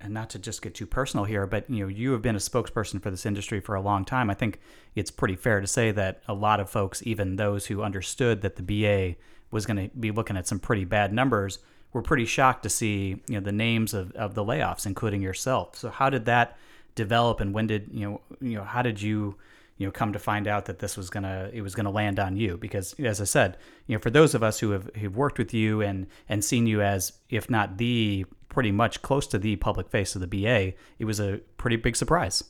[0.04, 2.40] and not to just get too personal here, but you know, you have been a
[2.40, 4.30] spokesperson for this industry for a long time.
[4.30, 4.60] I think
[4.96, 8.56] it's pretty fair to say that a lot of folks, even those who understood that
[8.56, 9.16] the BA
[9.52, 11.60] was going to be looking at some pretty bad numbers,
[11.94, 15.76] were pretty shocked to see you know the names of, of the layoffs, including yourself.
[15.76, 16.58] So how did that
[16.96, 19.36] develop, and when did you know you know how did you
[19.78, 22.36] you know come to find out that this was gonna it was gonna land on
[22.36, 25.38] you because as I said you know for those of us who have who've worked
[25.38, 29.56] with you and and seen you as if not the pretty much close to the
[29.56, 32.44] public face of the BA it was a pretty big surprise.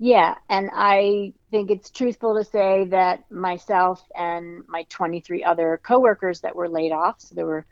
[0.00, 6.40] Yeah, and I think it's truthful to say that myself and my 23 other coworkers
[6.42, 7.66] that were laid off, so there were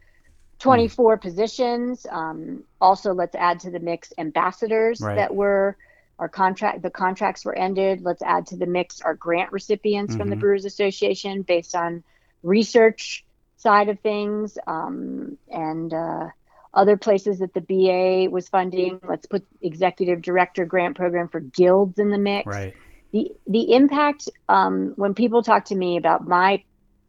[0.58, 1.20] 24 mm.
[1.22, 2.04] positions.
[2.10, 5.14] Um, also, let's add to the mix ambassadors right.
[5.14, 5.76] that were
[6.18, 10.20] our contract the contracts were ended let's add to the mix our grant recipients mm-hmm.
[10.20, 10.40] from the mm-hmm.
[10.40, 12.02] brewers association based on
[12.42, 13.22] research
[13.58, 16.28] side of things um, and uh,
[16.76, 21.98] other places that the ba was funding let's put executive director grant program for guilds
[21.98, 22.74] in the mix right
[23.12, 26.62] the the impact um, when people talk to me about my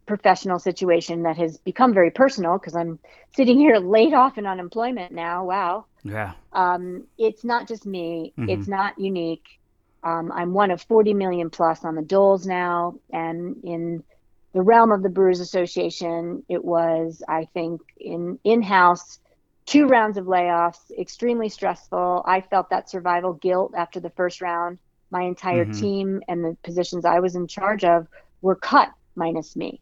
[0.07, 2.97] professional situation that has become very personal because I'm
[3.35, 5.45] sitting here laid off in unemployment now.
[5.45, 5.85] Wow.
[6.03, 6.33] Yeah.
[6.53, 8.33] Um, it's not just me.
[8.37, 8.49] Mm-hmm.
[8.49, 9.45] It's not unique.
[10.03, 14.03] Um, I'm one of 40 million plus on the doles now, and in
[14.53, 19.19] the realm of the Brewers Association, it was I think in in-house
[19.67, 22.23] two rounds of layoffs, extremely stressful.
[22.25, 24.79] I felt that survival guilt after the first round.
[25.11, 25.79] My entire mm-hmm.
[25.79, 28.07] team and the positions I was in charge of
[28.41, 29.79] were cut minus me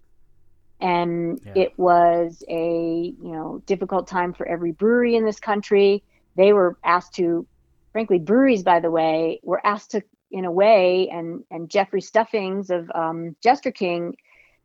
[0.82, 1.54] and yeah.
[1.56, 6.04] it was a you know difficult time for every brewery in this country
[6.36, 7.46] they were asked to
[7.92, 12.70] frankly breweries by the way were asked to in a way and and jeffrey stuffings
[12.70, 14.16] of um, jester king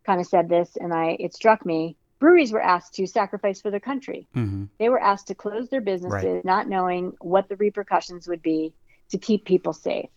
[0.05, 3.71] kind of said this and i it struck me breweries were asked to sacrifice for
[3.71, 4.65] their country mm-hmm.
[4.79, 6.45] they were asked to close their businesses right.
[6.45, 8.73] not knowing what the repercussions would be
[9.11, 10.11] to keep people safe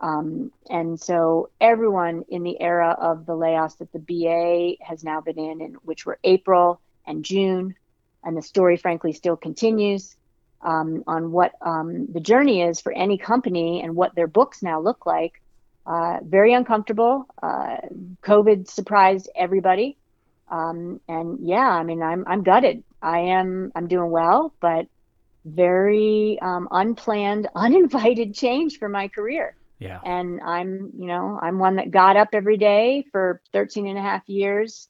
[0.00, 5.20] um, and so everyone in the era of the layoffs that the BA has now
[5.20, 7.74] been in, in which were April and June,
[8.22, 10.16] and the story frankly still continues
[10.62, 14.80] um, on what um, the journey is for any company and what their books now
[14.80, 15.42] look like.
[15.84, 17.26] Uh, very uncomfortable.
[17.42, 17.78] Uh,
[18.22, 19.96] COVID surprised everybody,
[20.50, 22.82] um, and yeah, I mean, I'm I'm gutted.
[23.02, 24.86] I am I'm doing well, but
[25.44, 29.56] very um, unplanned, uninvited change for my career.
[29.78, 30.00] Yeah.
[30.04, 34.02] And I'm, you know, I'm one that got up every day for 13 and a
[34.02, 34.88] half years,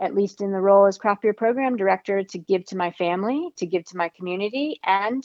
[0.00, 3.50] at least in the role as craft beer program director, to give to my family,
[3.56, 5.22] to give to my community, and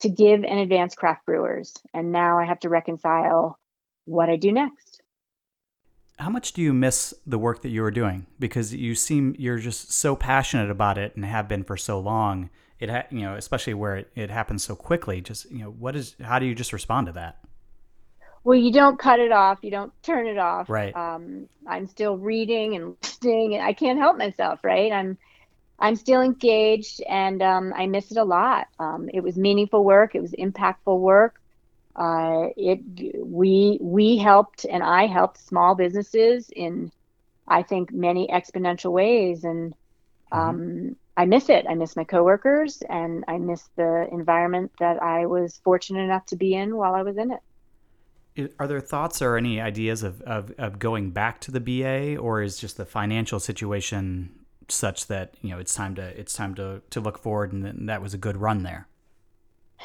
[0.00, 1.72] to give and advance craft brewers.
[1.94, 3.58] And now I have to reconcile
[4.06, 4.87] what I do next.
[6.18, 8.26] How much do you miss the work that you were doing?
[8.38, 12.50] Because you seem you're just so passionate about it and have been for so long.
[12.80, 15.20] It ha- you know, especially where it, it happens so quickly.
[15.20, 17.38] Just you know, what is how do you just respond to that?
[18.44, 22.16] well you don't cut it off you don't turn it off right um, i'm still
[22.16, 25.18] reading and listening and i can't help myself right i'm
[25.78, 30.14] i'm still engaged and um, i miss it a lot um, it was meaningful work
[30.14, 31.37] it was impactful work
[31.98, 32.80] uh, it
[33.18, 36.90] we we helped and i helped small businesses in
[37.48, 39.72] i think many exponential ways and
[40.32, 40.38] mm-hmm.
[40.38, 45.26] Um, i miss it i miss my coworkers and i miss the environment that i
[45.26, 47.40] was fortunate enough to be in while i was in it
[48.58, 52.40] are there thoughts or any ideas of, of, of going back to the BA, or
[52.40, 54.30] is just the financial situation
[54.68, 58.00] such that you know it's time to it's time to to look forward, and that
[58.00, 58.86] was a good run there?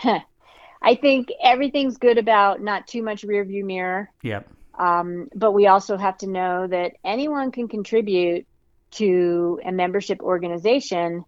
[0.84, 4.12] I think everything's good about not too much rear view mirror.
[4.22, 4.50] Yep.
[4.78, 8.46] Um, but we also have to know that anyone can contribute
[8.92, 11.24] to a membership organization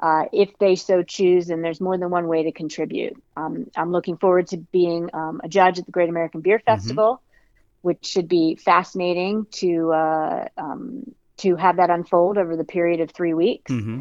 [0.00, 3.14] uh, if they so choose, and there's more than one way to contribute.
[3.36, 6.74] Um, I'm looking forward to being um, a judge at the Great American Beer mm-hmm.
[6.74, 7.88] Festival, mm-hmm.
[7.88, 13.10] which should be fascinating to uh, um, to have that unfold over the period of
[13.10, 13.70] three weeks.
[13.70, 14.00] Mm-hmm.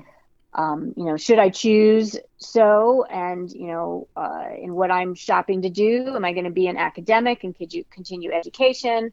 [0.55, 5.63] Um, you know, should I choose so, and you know, uh, in what I'm shopping
[5.63, 9.11] to do, am I going to be an academic and could you continue education?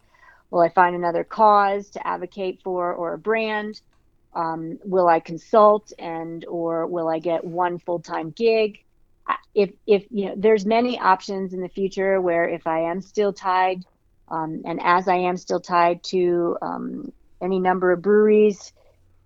[0.50, 3.81] Will I find another cause to advocate for or a brand?
[4.35, 8.85] Um, will I consult and or will I get one full-time gig?
[9.55, 13.33] If if you know, there's many options in the future where if I am still
[13.33, 13.85] tied,
[14.29, 18.72] um, and as I am still tied to um, any number of breweries,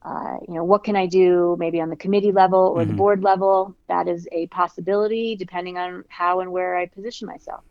[0.04, 2.90] uh, you know, what can I do maybe on the committee level or mm-hmm.
[2.90, 3.74] the board level?
[3.88, 7.64] That is a possibility depending on how and where I position myself.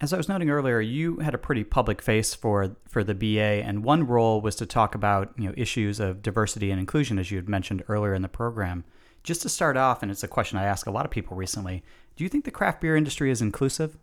[0.00, 3.64] As I was noting earlier, you had a pretty public face for for the BA,
[3.66, 7.30] and one role was to talk about you know issues of diversity and inclusion, as
[7.30, 8.84] you had mentioned earlier in the program.
[9.24, 11.82] Just to start off, and it's a question I ask a lot of people recently:
[12.14, 13.98] Do you think the craft beer industry is inclusive?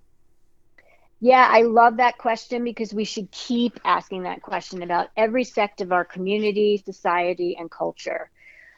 [1.20, 5.82] Yeah, I love that question because we should keep asking that question about every sect
[5.82, 8.30] of our community, society, and culture.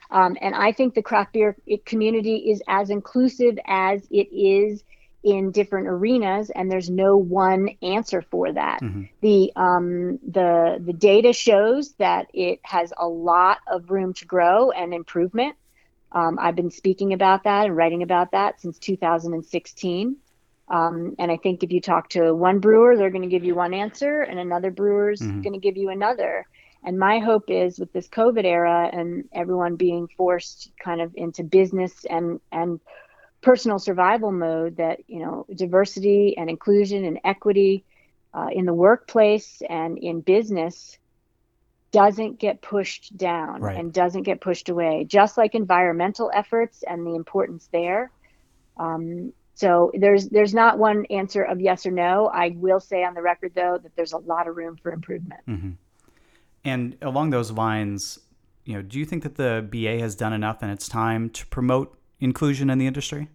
[0.09, 4.83] Um, and I think the craft beer community is as inclusive as it is
[5.23, 9.03] in different arenas and there's no one answer for that mm-hmm.
[9.21, 14.71] the um, the the data shows that it has a lot of room to grow
[14.71, 15.55] and improvement
[16.11, 20.15] um, i've been speaking about that and writing about that since 2016
[20.69, 23.55] um, and i think if you talk to one brewer they're going to give you
[23.55, 25.41] one answer and another brewer's mm-hmm.
[25.41, 26.45] going to give you another
[26.83, 31.43] and my hope is with this covid era and everyone being forced kind of into
[31.43, 32.79] business and and
[33.41, 37.83] personal survival mode that you know diversity and inclusion and equity
[38.33, 40.97] uh, in the workplace and in business
[41.91, 43.77] doesn't get pushed down right.
[43.77, 48.11] and doesn't get pushed away just like environmental efforts and the importance there
[48.77, 53.13] um, so there's there's not one answer of yes or no i will say on
[53.13, 55.71] the record though that there's a lot of room for improvement mm-hmm.
[56.63, 58.19] and along those lines
[58.63, 61.45] you know do you think that the ba has done enough in its time to
[61.47, 63.29] promote inclusion in the industry?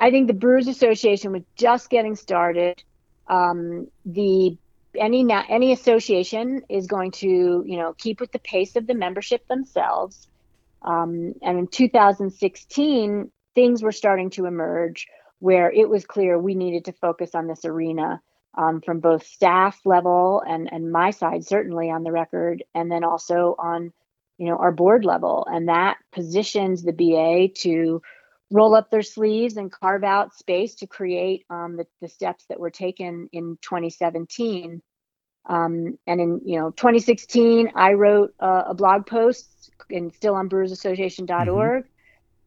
[0.00, 2.82] I think the Brewers Association was just getting started.
[3.26, 4.56] Um, the
[4.98, 9.46] any any association is going to you know keep with the pace of the membership
[9.48, 10.28] themselves.
[10.82, 15.08] Um, and in 2016, things were starting to emerge
[15.40, 18.22] where it was clear we needed to focus on this arena
[18.56, 23.02] um, from both staff level and and my side certainly on the record, and then
[23.02, 23.92] also on
[24.38, 28.00] you know our board level and that positions the ba to
[28.52, 32.60] roll up their sleeves and carve out space to create um, the, the, steps that
[32.60, 34.80] were taken in 2017
[35.48, 40.48] um, and in you know 2016 i wrote uh, a blog post and still on
[40.48, 41.97] brewersassociation.org mm-hmm.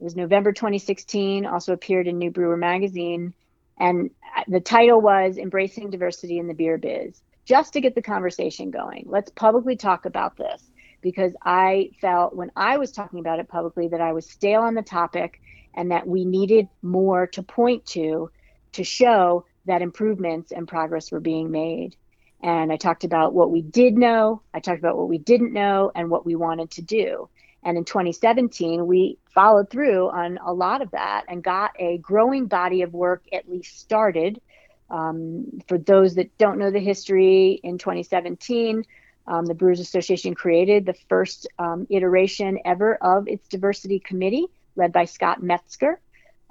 [0.02, 3.34] It was november 2016 also appeared in new brewer magazine
[3.80, 4.10] and
[4.48, 9.06] the title was embracing diversity in the beer biz just to get the conversation going
[9.08, 13.88] let's publicly talk about this because I felt when I was talking about it publicly
[13.90, 15.42] that I was stale on the topic
[15.74, 18.30] and that we needed more to point to
[18.74, 21.96] to show that improvements and progress were being made.
[22.42, 25.92] And I talked about what we did know, I talked about what we didn't know,
[25.94, 27.30] and what we wanted to do.
[27.64, 32.48] And in 2017, we followed through on a lot of that and got a growing
[32.48, 34.42] body of work at least started.
[34.90, 38.84] Um, for those that don't know the history, in 2017,
[39.28, 44.92] um, the Brewers Association created the first um, iteration ever of its diversity committee, led
[44.92, 46.00] by Scott Metzger.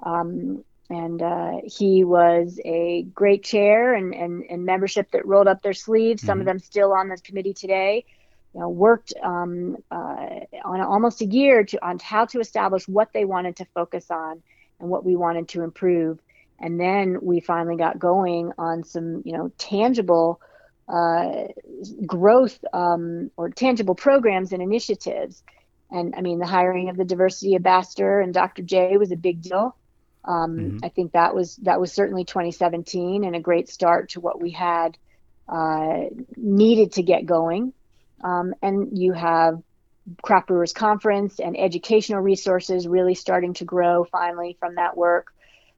[0.03, 5.61] Um, and uh, he was a great chair and, and, and, membership that rolled up
[5.61, 6.21] their sleeves.
[6.21, 6.41] Some mm-hmm.
[6.41, 8.05] of them still on this committee today.
[8.53, 10.27] You know, worked um, uh,
[10.65, 14.41] on almost a year to on how to establish what they wanted to focus on
[14.79, 16.19] and what we wanted to improve.
[16.59, 20.41] And then we finally got going on some, you know, tangible
[20.87, 21.47] uh,
[22.05, 25.43] growth um, or tangible programs and initiatives.
[25.89, 28.61] And I mean, the hiring of the diversity ambassador and Dr.
[28.61, 29.75] J was a big deal.
[30.23, 30.77] Um, mm-hmm.
[30.83, 34.51] I think that was that was certainly 2017 and a great start to what we
[34.51, 34.97] had
[35.49, 36.05] uh,
[36.37, 37.73] needed to get going.
[38.23, 39.61] Um, and you have
[40.21, 45.33] Craft Brewers Conference and educational resources really starting to grow finally from that work.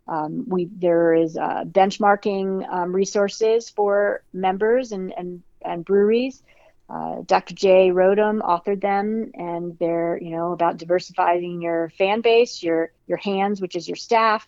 [0.07, 6.43] Um, we there is uh, benchmarking um, resources for members and and, and breweries.
[6.89, 7.55] Uh, Dr.
[7.55, 12.91] J wrote them, authored them, and they're you know about diversifying your fan base, your
[13.07, 14.47] your hands, which is your staff,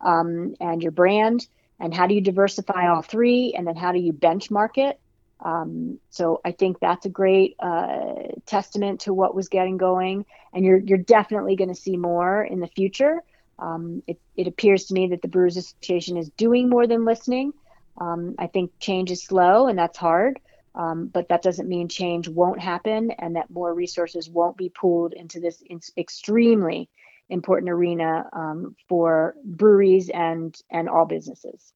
[0.00, 1.46] um, and your brand,
[1.78, 4.98] and how do you diversify all three, and then how do you benchmark it.
[5.44, 8.14] Um, so I think that's a great uh,
[8.46, 10.24] testament to what was getting going,
[10.54, 13.22] and you're you're definitely going to see more in the future.
[13.58, 17.52] Um, it, it appears to me that the Brewers Association is doing more than listening.
[18.00, 20.40] Um, I think change is slow, and that's hard.
[20.74, 25.12] Um, but that doesn't mean change won't happen, and that more resources won't be pooled
[25.12, 26.88] into this in- extremely
[27.28, 31.72] important arena um, for breweries and and all businesses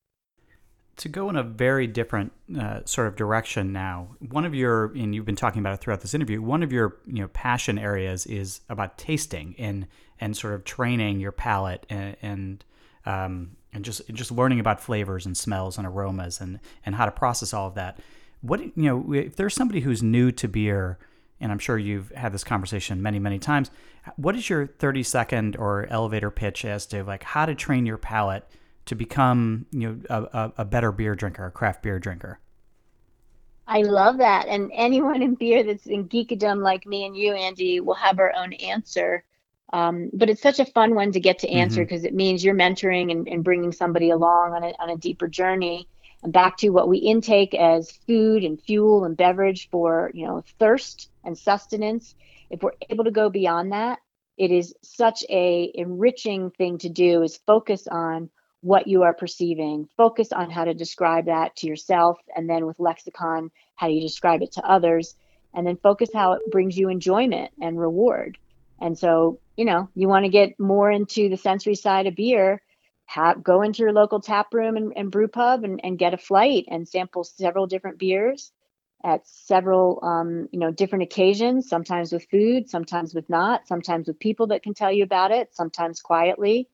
[0.98, 4.08] to go in a very different uh, sort of direction now.
[4.18, 6.42] One of your, and you've been talking about it throughout this interview.
[6.42, 9.86] One of your, you know, passion areas is about tasting and
[10.20, 12.64] and sort of training your palate and and
[13.06, 17.12] um, and just just learning about flavors and smells and aromas and and how to
[17.12, 18.00] process all of that.
[18.40, 20.98] What you know, if there's somebody who's new to beer,
[21.40, 23.70] and I'm sure you've had this conversation many many times.
[24.16, 27.98] What is your 30 second or elevator pitch as to like how to train your
[27.98, 28.44] palate?
[28.88, 32.40] To become you know a, a better beer drinker, a craft beer drinker?
[33.66, 34.48] I love that.
[34.48, 38.32] And anyone in beer that's in geekdom like me and you, Andy, will have our
[38.34, 39.24] own answer.
[39.74, 42.06] Um, but it's such a fun one to get to answer because mm-hmm.
[42.06, 45.86] it means you're mentoring and, and, bringing somebody along on a, on a deeper journey.
[46.22, 50.42] And back to what we intake as food and fuel and beverage for, you know,
[50.58, 52.14] thirst and sustenance.
[52.48, 53.98] If we're able to go beyond that,
[54.38, 58.30] it is such a enriching thing to do is focus on
[58.60, 59.88] what you are perceiving.
[59.96, 64.42] Focus on how to describe that to yourself, and then with lexicon, how you describe
[64.42, 65.14] it to others,
[65.54, 68.38] and then focus how it brings you enjoyment and reward.
[68.80, 72.62] And so, you know, you want to get more into the sensory side of beer.
[73.06, 76.18] Have, go into your local tap room and, and brew pub and, and get a
[76.18, 78.52] flight and sample several different beers
[79.04, 84.18] at several um, you know different occasions sometimes with food sometimes with not sometimes with
[84.18, 86.68] people that can tell you about it sometimes quietly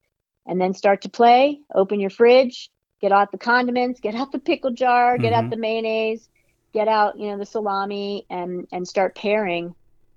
[0.47, 1.61] and then start to play.
[1.74, 2.70] Open your fridge,
[3.01, 5.45] get out the condiments, get out the pickle jar, get mm-hmm.
[5.45, 6.28] out the mayonnaise,
[6.72, 9.74] get out you know the salami, and and start pairing.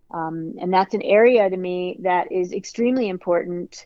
[0.10, 3.86] Um, and that's an area to me that is extremely important.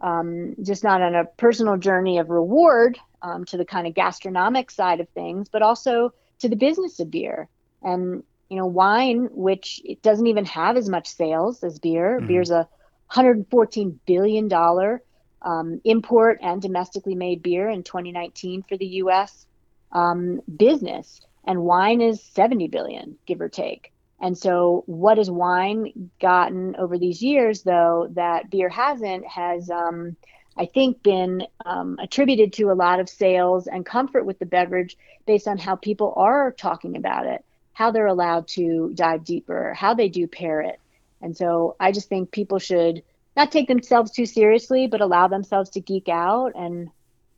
[0.00, 4.70] Um, just not on a personal journey of reward um, to the kind of gastronomic
[4.70, 7.48] side of things, but also to the business of beer.
[7.82, 12.18] And you know, wine, which it doesn't even have as much sales as beer.
[12.18, 12.26] Mm-hmm.
[12.26, 12.68] Beer's a
[13.08, 15.02] 114 billion dollar
[15.44, 19.46] um, import and domestically made beer in 2019 for the U.S.
[19.92, 23.92] Um, business, and wine is 70 billion, give or take.
[24.20, 30.16] And so, what has wine gotten over these years, though, that beer hasn't, has um,
[30.56, 34.96] I think been um, attributed to a lot of sales and comfort with the beverage
[35.26, 39.94] based on how people are talking about it, how they're allowed to dive deeper, how
[39.94, 40.80] they do pair it.
[41.20, 43.02] And so, I just think people should
[43.36, 46.52] not take themselves too seriously, but allow themselves to geek out.
[46.54, 46.88] And,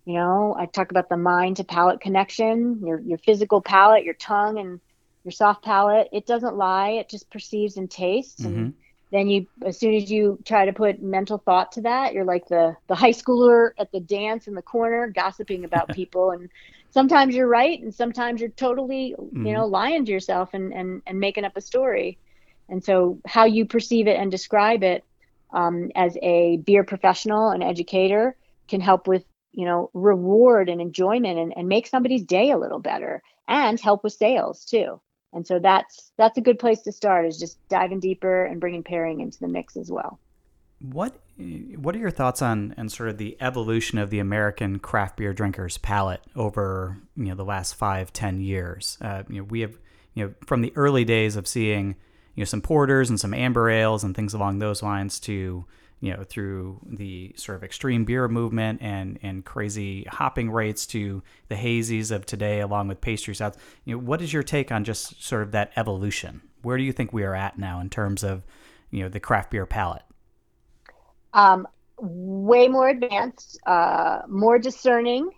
[0.05, 4.15] you know, I talk about the mind to palate connection, your, your physical palate, your
[4.15, 4.81] tongue and
[5.25, 6.09] your soft palate.
[6.13, 6.91] It doesn't lie.
[6.91, 8.43] It just perceives and tastes.
[8.43, 8.59] Mm-hmm.
[8.59, 8.75] And
[9.11, 12.47] then you, as soon as you try to put mental thought to that, you're like
[12.49, 16.31] the, the high schooler at the dance in the corner, gossiping about people.
[16.33, 16.51] And
[16.91, 17.81] sometimes you're right.
[17.81, 19.47] And sometimes you're totally, mm-hmm.
[19.47, 22.19] you know, lying to yourself and, and, and making up a story.
[22.69, 25.05] And so how you perceive it and describe it
[25.53, 28.37] um, as a beer professional and educator
[28.69, 32.81] can help with you know reward and enjoyment and, and make somebody's day a little
[32.81, 35.01] better and help with sales too
[35.33, 38.83] and so that's that's a good place to start is just diving deeper and bringing
[38.83, 40.19] pairing into the mix as well
[40.81, 41.21] what
[41.77, 45.33] what are your thoughts on and sort of the evolution of the American craft beer
[45.33, 48.99] drinkers palate over you know the last five ten years?
[49.01, 49.79] Uh, you know we have
[50.15, 51.97] you know from the early days of seeing
[52.37, 55.65] you know some porters and some amber ales and things along those lines to
[56.01, 61.23] you know through the sort of extreme beer movement and and crazy hopping rates to
[61.49, 63.59] the hazies of today along with pastry stouts.
[63.85, 66.43] You know what is your take on just sort of that evolution?
[66.63, 68.45] Where do you think we are at now in terms of
[68.91, 70.03] you know the craft beer palate?
[71.33, 71.67] Um,
[71.99, 75.31] way more advanced uh, more discerning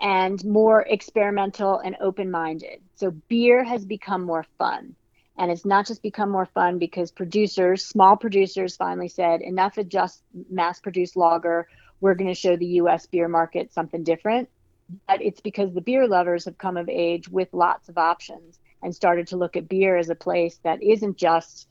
[0.00, 2.82] and more experimental and open-minded.
[2.96, 4.94] So beer has become more fun
[5.38, 9.88] and it's not just become more fun because producers, small producers, finally said, enough of
[9.88, 11.68] just mass produced lager.
[12.00, 14.48] We're going to show the US beer market something different.
[15.06, 18.94] But it's because the beer lovers have come of age with lots of options and
[18.94, 21.66] started to look at beer as a place that isn't just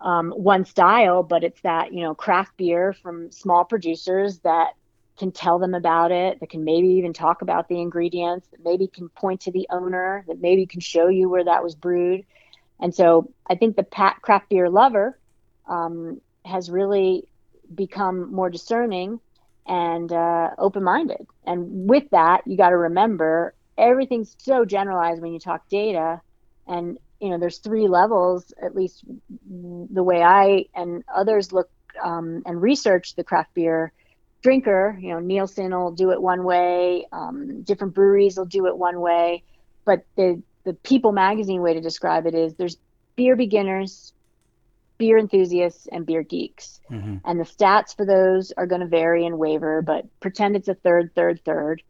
[0.00, 4.74] um, one style, but it's that, you know, craft beer from small producers that
[5.16, 8.88] can tell them about it, that can maybe even talk about the ingredients, that maybe
[8.88, 12.26] can point to the owner, that maybe can show you where that was brewed
[12.80, 15.18] and so I think the pat, craft beer lover
[15.68, 17.28] um, has really
[17.74, 19.20] become more discerning
[19.66, 21.26] and uh, open minded.
[21.44, 26.20] And with that, you got to remember everything's so generalized when you talk data.
[26.66, 29.04] And you know, there's three levels, at least
[29.48, 31.68] the way I and others look
[32.02, 33.92] um, and research the craft beer
[34.42, 34.96] drinker.
[35.00, 39.00] You know, Nielsen will do it one way, um, different breweries will do it one
[39.00, 39.42] way,
[39.84, 42.76] but the the People Magazine way to describe it is there's
[43.14, 44.12] beer beginners,
[44.98, 47.18] beer enthusiasts, and beer geeks, mm-hmm.
[47.24, 49.80] and the stats for those are going to vary and waver.
[49.80, 51.82] But pretend it's a third, third, third.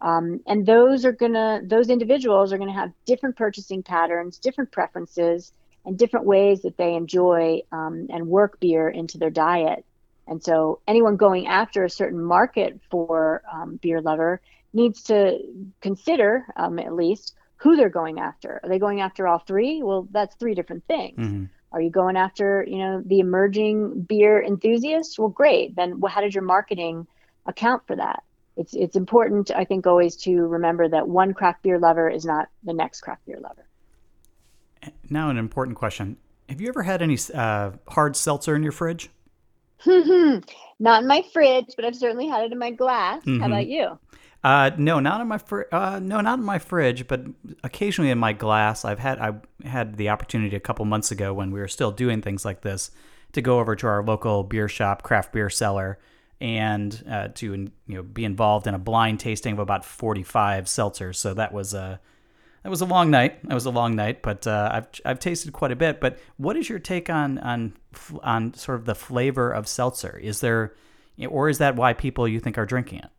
[0.00, 5.52] Um, and those are gonna those individuals are gonna have different purchasing patterns, different preferences,
[5.86, 9.86] and different ways that they enjoy um, and work beer into their diet.
[10.26, 14.40] And so anyone going after a certain market for um, beer lover
[14.72, 15.38] needs to
[15.80, 18.60] consider um, at least who they're going after.
[18.62, 19.82] Are they going after all three?
[19.82, 21.18] Well, that's three different things.
[21.18, 21.44] Mm-hmm.
[21.72, 25.18] Are you going after, you know, the emerging beer enthusiasts?
[25.18, 25.76] Well, great.
[25.76, 27.06] Then how did your marketing
[27.46, 28.22] account for that?
[28.56, 32.48] it's it's important I think always to remember that one craft beer lover is not
[32.64, 33.66] the next craft beer lover.
[35.08, 36.16] Now an important question:
[36.48, 39.10] Have you ever had any uh, hard seltzer in your fridge?
[39.86, 43.22] not in my fridge, but I've certainly had it in my glass.
[43.24, 43.40] Mm-hmm.
[43.40, 43.98] How about you?
[44.44, 47.24] Uh, no, not in my fr- uh, no, not in my fridge, but
[47.64, 48.84] occasionally in my glass.
[48.84, 49.34] I've had I
[49.64, 52.90] had the opportunity a couple months ago when we were still doing things like this
[53.32, 55.98] to go over to our local beer shop, craft beer cellar,
[56.40, 61.16] and uh, to you know be involved in a blind tasting of about 45 seltzers.
[61.16, 62.00] So that was a
[62.62, 63.42] that was a long night.
[63.48, 66.00] That was a long night, but uh, I've I've tasted quite a bit.
[66.00, 67.74] But what is your take on on
[68.22, 70.18] on sort of the flavor of seltzer?
[70.18, 70.74] Is there,
[71.28, 73.10] or is that why people you think are drinking it?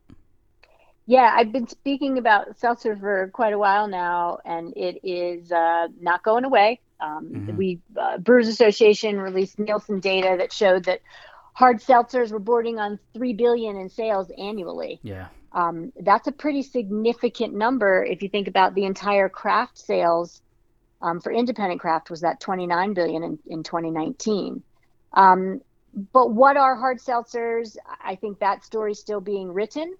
[1.07, 5.87] Yeah, I've been speaking about seltzer for quite a while now, and it is uh,
[6.01, 6.81] not going away.
[6.99, 7.55] Um, mm-hmm.
[7.55, 10.99] We uh, Brewers Association released Nielsen data that showed that
[11.53, 14.99] hard seltzers were boarding on three billion in sales annually.
[15.01, 15.27] Yeah.
[15.53, 20.41] Um, that's a pretty significant number if you think about the entire craft sales
[21.01, 24.61] um, for independent craft was that 29 billion in, in 2019.
[25.13, 25.61] Um,
[26.11, 27.77] but what are hard seltzers?
[28.03, 29.95] I think that story's still being written.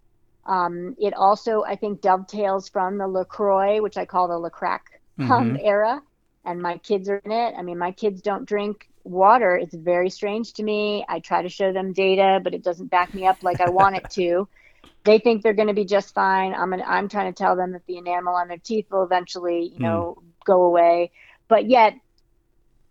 [0.48, 4.80] Um, it also, I think, dovetails from the LaCroix, which I call the LaCrack
[5.20, 5.58] um, mm-hmm.
[5.60, 6.02] era,
[6.46, 7.54] and my kids are in it.
[7.58, 11.50] I mean, my kids don't drink water it's very strange to me i try to
[11.50, 14.48] show them data but it doesn't back me up like i want it to
[15.04, 17.72] they think they're going to be just fine i'm an, i'm trying to tell them
[17.72, 20.24] that the enamel on their teeth will eventually you know mm.
[20.46, 21.12] go away
[21.48, 21.94] but yet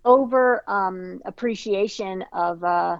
[0.04, 2.96] over um, appreciation of uh,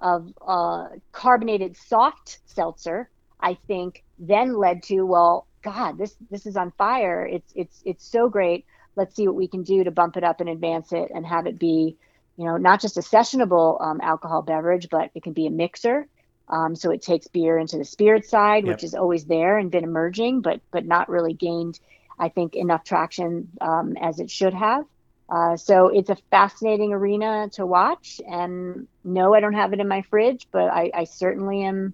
[0.00, 3.08] of uh, carbonated soft seltzer
[3.42, 8.06] i think then led to well god this this is on fire it's it's it's
[8.06, 8.64] so great
[8.96, 11.46] let's see what we can do to bump it up and advance it and have
[11.46, 11.96] it be
[12.40, 16.06] you know, not just a sessionable um, alcohol beverage, but it can be a mixer.
[16.48, 18.76] Um, so it takes beer into the spirit side, yep.
[18.76, 21.78] which is always there and been emerging, but but not really gained,
[22.18, 24.86] I think, enough traction um, as it should have.
[25.28, 28.22] Uh, so it's a fascinating arena to watch.
[28.26, 31.92] And no, I don't have it in my fridge, but I, I certainly am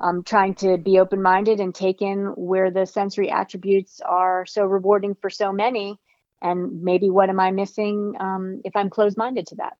[0.00, 4.64] um, trying to be open minded and take in where the sensory attributes are so
[4.64, 5.98] rewarding for so many
[6.42, 9.76] and maybe what am I missing um, if I'm closed minded to that?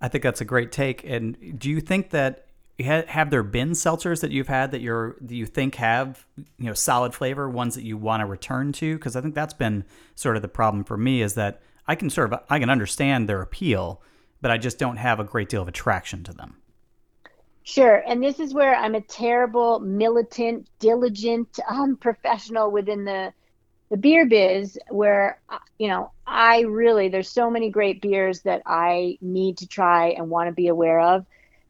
[0.00, 1.04] I think that's a great take.
[1.04, 2.46] And do you think that
[2.78, 6.74] have there been seltzers that you've had that you're that you think have you know
[6.74, 8.94] solid flavor, ones that you want to return to?
[8.94, 9.84] Because I think that's been
[10.14, 13.28] sort of the problem for me is that I can sort of I can understand
[13.28, 14.00] their appeal,
[14.40, 16.58] but I just don't have a great deal of attraction to them.
[17.68, 23.34] Sure, and this is where I'm a terrible, militant, diligent um, professional within the
[23.90, 28.60] the beer biz where uh, you know i really there's so many great beers that
[28.66, 31.24] i need to try and want to be aware of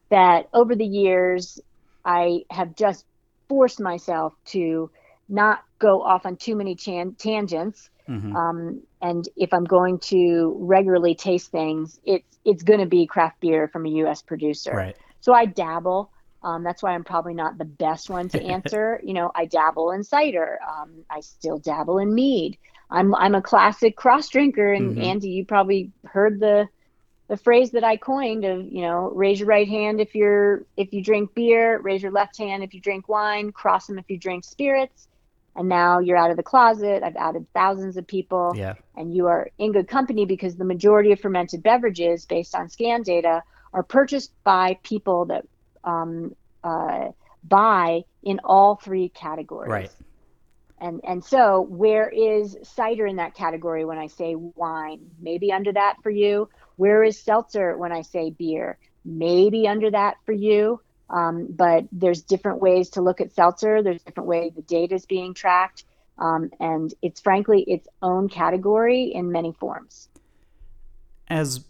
[0.09, 1.61] that over the years
[2.03, 3.05] i have just
[3.47, 4.89] forced myself to
[5.29, 8.35] not go off on too many chan- tangents mm-hmm.
[8.35, 13.39] um, and if i'm going to regularly taste things it's it's going to be craft
[13.39, 14.97] beer from a us producer right.
[15.21, 16.11] So i dabble
[16.41, 19.01] um, that's why I'm probably not the best one to answer.
[19.03, 20.59] you know, I dabble in cider.
[20.67, 22.57] Um, I still dabble in mead.
[22.89, 25.01] I'm I'm a classic cross drinker, and mm-hmm.
[25.01, 26.67] Andy, you probably heard the
[27.27, 30.91] the phrase that I coined of you know raise your right hand if you're if
[30.93, 34.17] you drink beer, raise your left hand if you drink wine, cross them if you
[34.17, 35.07] drink spirits.
[35.55, 37.03] And now you're out of the closet.
[37.03, 38.75] I've added thousands of people, yeah.
[38.95, 43.01] and you are in good company because the majority of fermented beverages, based on scan
[43.01, 43.43] data,
[43.73, 45.45] are purchased by people that
[45.83, 47.09] um, uh,
[47.43, 49.69] buy in all three categories.
[49.69, 49.91] Right.
[50.81, 55.11] And and so where is cider in that category when I say wine?
[55.19, 56.49] Maybe under that for you.
[56.77, 58.77] Where is seltzer when I say beer?
[59.03, 60.81] Maybe under that for you.
[61.09, 63.81] Um, but there's different ways to look at seltzer.
[63.81, 65.83] There's different ways the data is being tracked.
[66.17, 70.09] Um, and it's frankly its own category in many forms.
[71.27, 71.65] As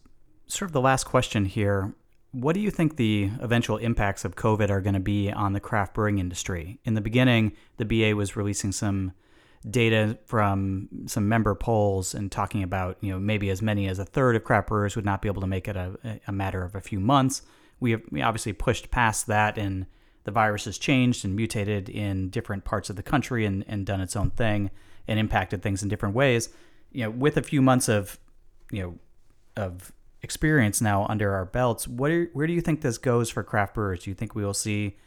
[0.49, 1.93] sort of the last question here,
[2.31, 5.59] what do you think the eventual impacts of COVID are going to be on the
[5.59, 6.79] craft brewing industry?
[6.83, 9.13] In the beginning, the BA was releasing some
[9.69, 14.05] data from some member polls and talking about, you know, maybe as many as a
[14.05, 16.75] third of craft brewers would not be able to make it a, a matter of
[16.75, 17.41] a few months.
[17.79, 19.85] We have we obviously pushed past that and
[20.23, 24.01] the virus has changed and mutated in different parts of the country and, and done
[24.01, 24.69] its own thing
[25.07, 26.49] and impacted things in different ways.
[26.91, 28.19] You know, with a few months of,
[28.71, 28.95] you know,
[29.55, 29.91] of
[30.21, 33.75] experience now under our belts, what are, where do you think this goes for craft
[33.75, 34.03] brewers?
[34.03, 34.97] Do you think we will see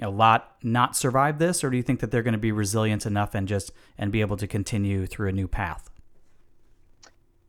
[0.00, 3.06] a lot not survive this, or do you think that they're going to be resilient
[3.06, 5.90] enough and just and be able to continue through a new path?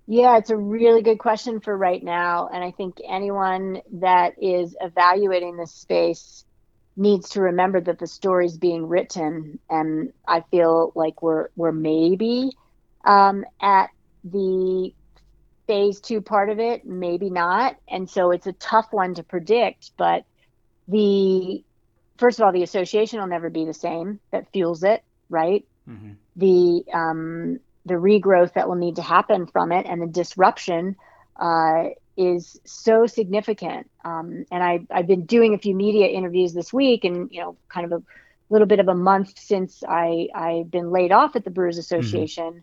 [0.08, 4.76] Yeah, it's a really good question for right now, and I think anyone that is
[4.82, 6.46] evaluating this space
[6.98, 12.52] needs to remember that the story's being written, and I feel like we're we're maybe
[13.06, 13.92] um, at
[14.24, 14.92] the
[15.70, 19.92] phase two part of it, maybe not, and so it's a tough one to predict.
[19.98, 20.26] But
[20.88, 21.64] the
[22.18, 25.64] first of all, the association will never be the same that fuels it, right?
[25.88, 26.14] Mm-hmm.
[26.38, 30.96] The um, the regrowth that will need to happen from it and the disruption
[31.40, 33.92] uh, is so significant.
[34.04, 37.58] Um, and I, I've been doing a few media interviews this week, and you know,
[37.70, 38.04] kind of a
[38.50, 42.00] little bit of a month since I I've been laid off at the Brewers mm-hmm.
[42.00, 42.60] Association, mm-hmm.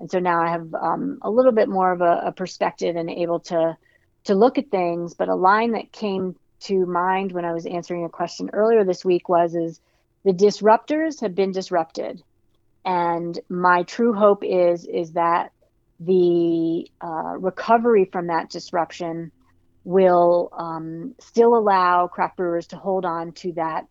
[0.00, 3.10] And so now I have um, a little bit more of a, a perspective and
[3.10, 3.76] able to
[4.24, 5.14] to look at things.
[5.14, 9.04] But a line that came to mind when I was answering a question earlier this
[9.04, 9.80] week was is
[10.24, 12.22] the disruptors have been disrupted.
[12.84, 15.52] And my true hope is is that
[16.00, 19.30] the uh, recovery from that disruption
[19.84, 23.86] will um, still allow craft brewers to hold on to that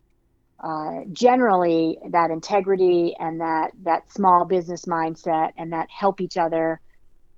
[0.62, 6.80] uh, generally that integrity and that that small business mindset and that help each other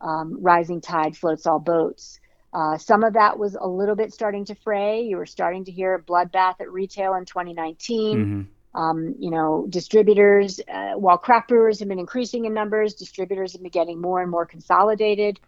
[0.00, 2.18] um, rising tide floats all boats
[2.52, 5.02] uh, some of that was a little bit starting to fray.
[5.02, 8.18] You were starting to hear a bloodbath at retail in 2019.
[8.18, 8.78] Mm-hmm.
[8.78, 13.62] Um, you know, distributors, uh, while craft brewers have been increasing in numbers, distributors have
[13.62, 15.38] been getting more and more consolidated.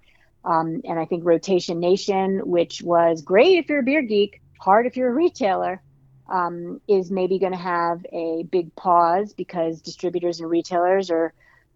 [0.44, 4.86] Um, and I think Rotation Nation, which was great if you're a beer geek, hard
[4.86, 5.80] if you're a retailer,
[6.28, 11.32] um, is maybe going to have a big pause because distributors and retailers are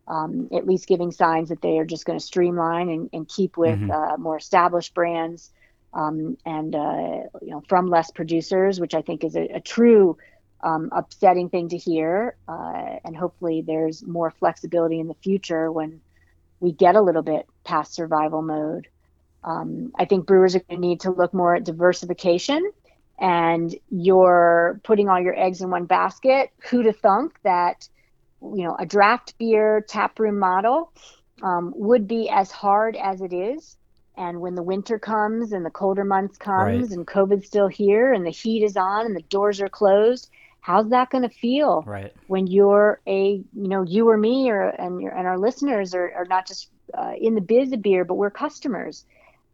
[0.06, 3.58] um, at least giving signs that they are just going to streamline and, and, keep
[3.58, 3.90] with mm-hmm.
[3.90, 5.52] uh, more established brands
[5.92, 10.16] um, and uh, you know from less producers, which I think is a, a true
[10.62, 12.36] um, upsetting thing to hear.
[12.48, 16.00] Uh, and hopefully, there's more flexibility in the future when
[16.60, 18.88] we get a little bit past survival mode.
[19.44, 22.72] Um, I think brewers are going to need to look more at diversification.
[23.20, 26.50] And you're putting all your eggs in one basket.
[26.70, 27.88] Who to thunk that
[28.42, 30.92] you know, a draft beer taproom model
[31.42, 33.76] um, would be as hard as it is.
[34.16, 36.90] And when the winter comes and the colder months comes right.
[36.90, 40.28] and COVID's still here and the heat is on and the doors are closed,
[40.60, 42.12] how's that going to feel right.
[42.26, 46.12] when you're a, you know, you or me or and your and our listeners are,
[46.12, 49.04] are not just uh, in the biz of beer, but we're customers.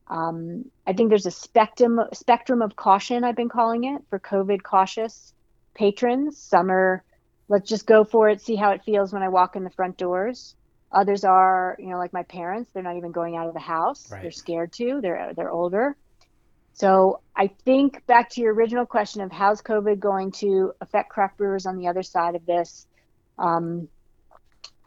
[0.08, 3.24] Um, I think there's a spectrum spectrum of caution.
[3.24, 5.32] I've been calling it for COVID cautious
[5.74, 6.38] patrons.
[6.38, 7.02] Some are
[7.48, 9.96] let's just go for it, see how it feels when I walk in the front
[9.96, 10.56] doors.
[10.92, 14.10] Others are, you know, like my parents, they're not even going out of the house.
[14.10, 14.22] Right.
[14.22, 15.00] They're scared to.
[15.00, 15.96] They're they're older.
[16.74, 21.38] So I think back to your original question of how's COVID going to affect craft
[21.38, 22.86] brewers on the other side of this.
[23.38, 23.88] Um,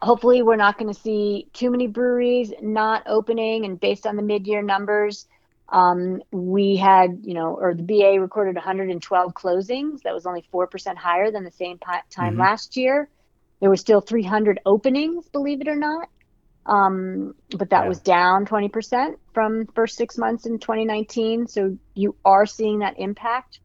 [0.00, 4.22] hopefully, we're not going to see too many breweries not opening, and based on the
[4.22, 5.26] mid-year numbers,
[5.70, 10.02] um, we had, you know, or the BA recorded 112 closings.
[10.02, 12.40] That was only 4% higher than the same time mm-hmm.
[12.40, 13.08] last year.
[13.60, 16.08] There were still 300 openings, believe it or not.
[16.64, 17.88] Um, but that yeah.
[17.88, 21.46] was down 20% from first six months in 2019.
[21.46, 23.60] So you are seeing that impact.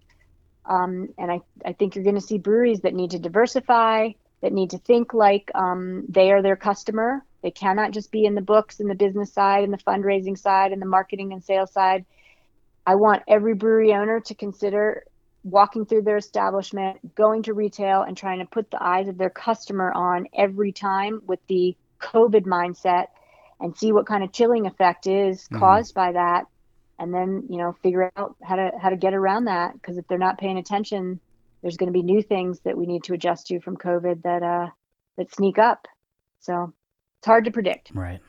[0.66, 4.12] Um, and I, I think you're going to see breweries that need to diversify,
[4.44, 8.36] that need to think like um, they are their customer they cannot just be in
[8.36, 11.72] the books and the business side and the fundraising side and the marketing and sales
[11.72, 12.06] side.
[12.88, 15.04] I want every brewery owner to consider
[15.44, 19.30] walking through their establishment, going to retail, and trying to put the eyes of their
[19.30, 23.08] customer on every time with the COVID mindset
[23.60, 25.60] and see what kind of chilling effect is mm-hmm.
[25.60, 26.46] caused by that.
[26.98, 29.74] And then, you know, figure out how to how to get around that.
[29.74, 31.20] Because if they're not paying attention,
[31.64, 34.44] there's going to be new things that we need to adjust to from COVID that
[34.44, 34.68] uh
[35.18, 35.88] that sneak up.
[36.40, 36.74] So
[37.20, 37.92] it's hard to predict.
[37.94, 38.20] Right.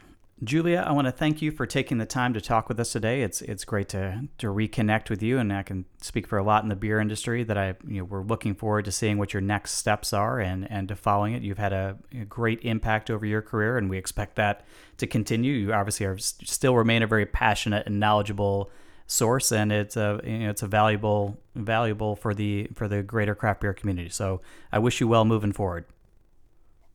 [0.43, 3.23] Julia, I want to thank you for taking the time to talk with us today.
[3.23, 6.63] It's it's great to to reconnect with you, and I can speak for a lot
[6.63, 9.41] in the beer industry that I you know we're looking forward to seeing what your
[9.41, 11.43] next steps are and and to following it.
[11.43, 14.67] You've had a, a great impact over your career, and we expect that
[14.99, 15.53] to continue.
[15.53, 18.71] You obviously are still remain a very passionate and knowledgeable
[19.07, 23.35] source, and it's a you know, it's a valuable valuable for the for the greater
[23.35, 24.09] craft beer community.
[24.09, 24.41] So
[24.73, 25.85] I wish you well moving forward.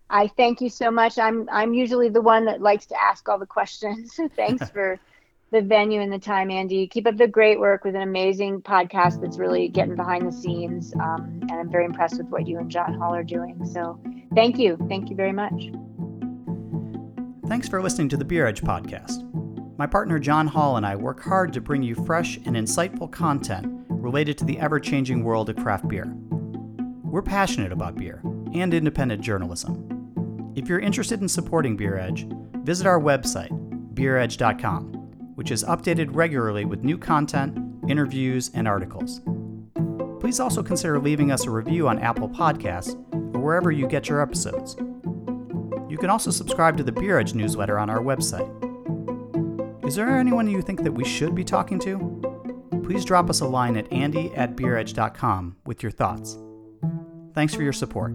[0.09, 1.19] I thank you so much.
[1.19, 4.19] I'm I'm usually the one that likes to ask all the questions.
[4.35, 4.99] Thanks for
[5.51, 6.87] the venue and the time, Andy.
[6.87, 10.93] Keep up the great work with an amazing podcast that's really getting behind the scenes.
[10.95, 13.65] Um, and I'm very impressed with what you and John Holl are doing.
[13.65, 13.99] So
[14.35, 14.77] thank you.
[14.87, 15.71] Thank you very much.
[17.47, 19.25] Thanks for listening to the Beer Edge podcast.
[19.79, 23.85] My partner John Holl and I work hard to bring you fresh and insightful content
[23.87, 26.13] related to the ever changing world of craft beer.
[27.01, 28.19] We're passionate about beer
[28.53, 30.51] and independent journalism.
[30.53, 33.51] If you're interested in supporting Beer Edge, visit our website,
[33.93, 34.91] beeredge.com,
[35.35, 37.57] which is updated regularly with new content,
[37.87, 39.21] interviews, and articles.
[40.19, 42.95] Please also consider leaving us a review on Apple Podcasts
[43.33, 44.75] or wherever you get your episodes.
[45.89, 48.68] You can also subscribe to the Beer Edge newsletter on our website.
[49.89, 51.97] Is there anyone you think that we should be talking to?
[52.83, 56.37] Please drop us a line at andy at beeredge.com with your thoughts.
[57.33, 58.13] Thanks for your support.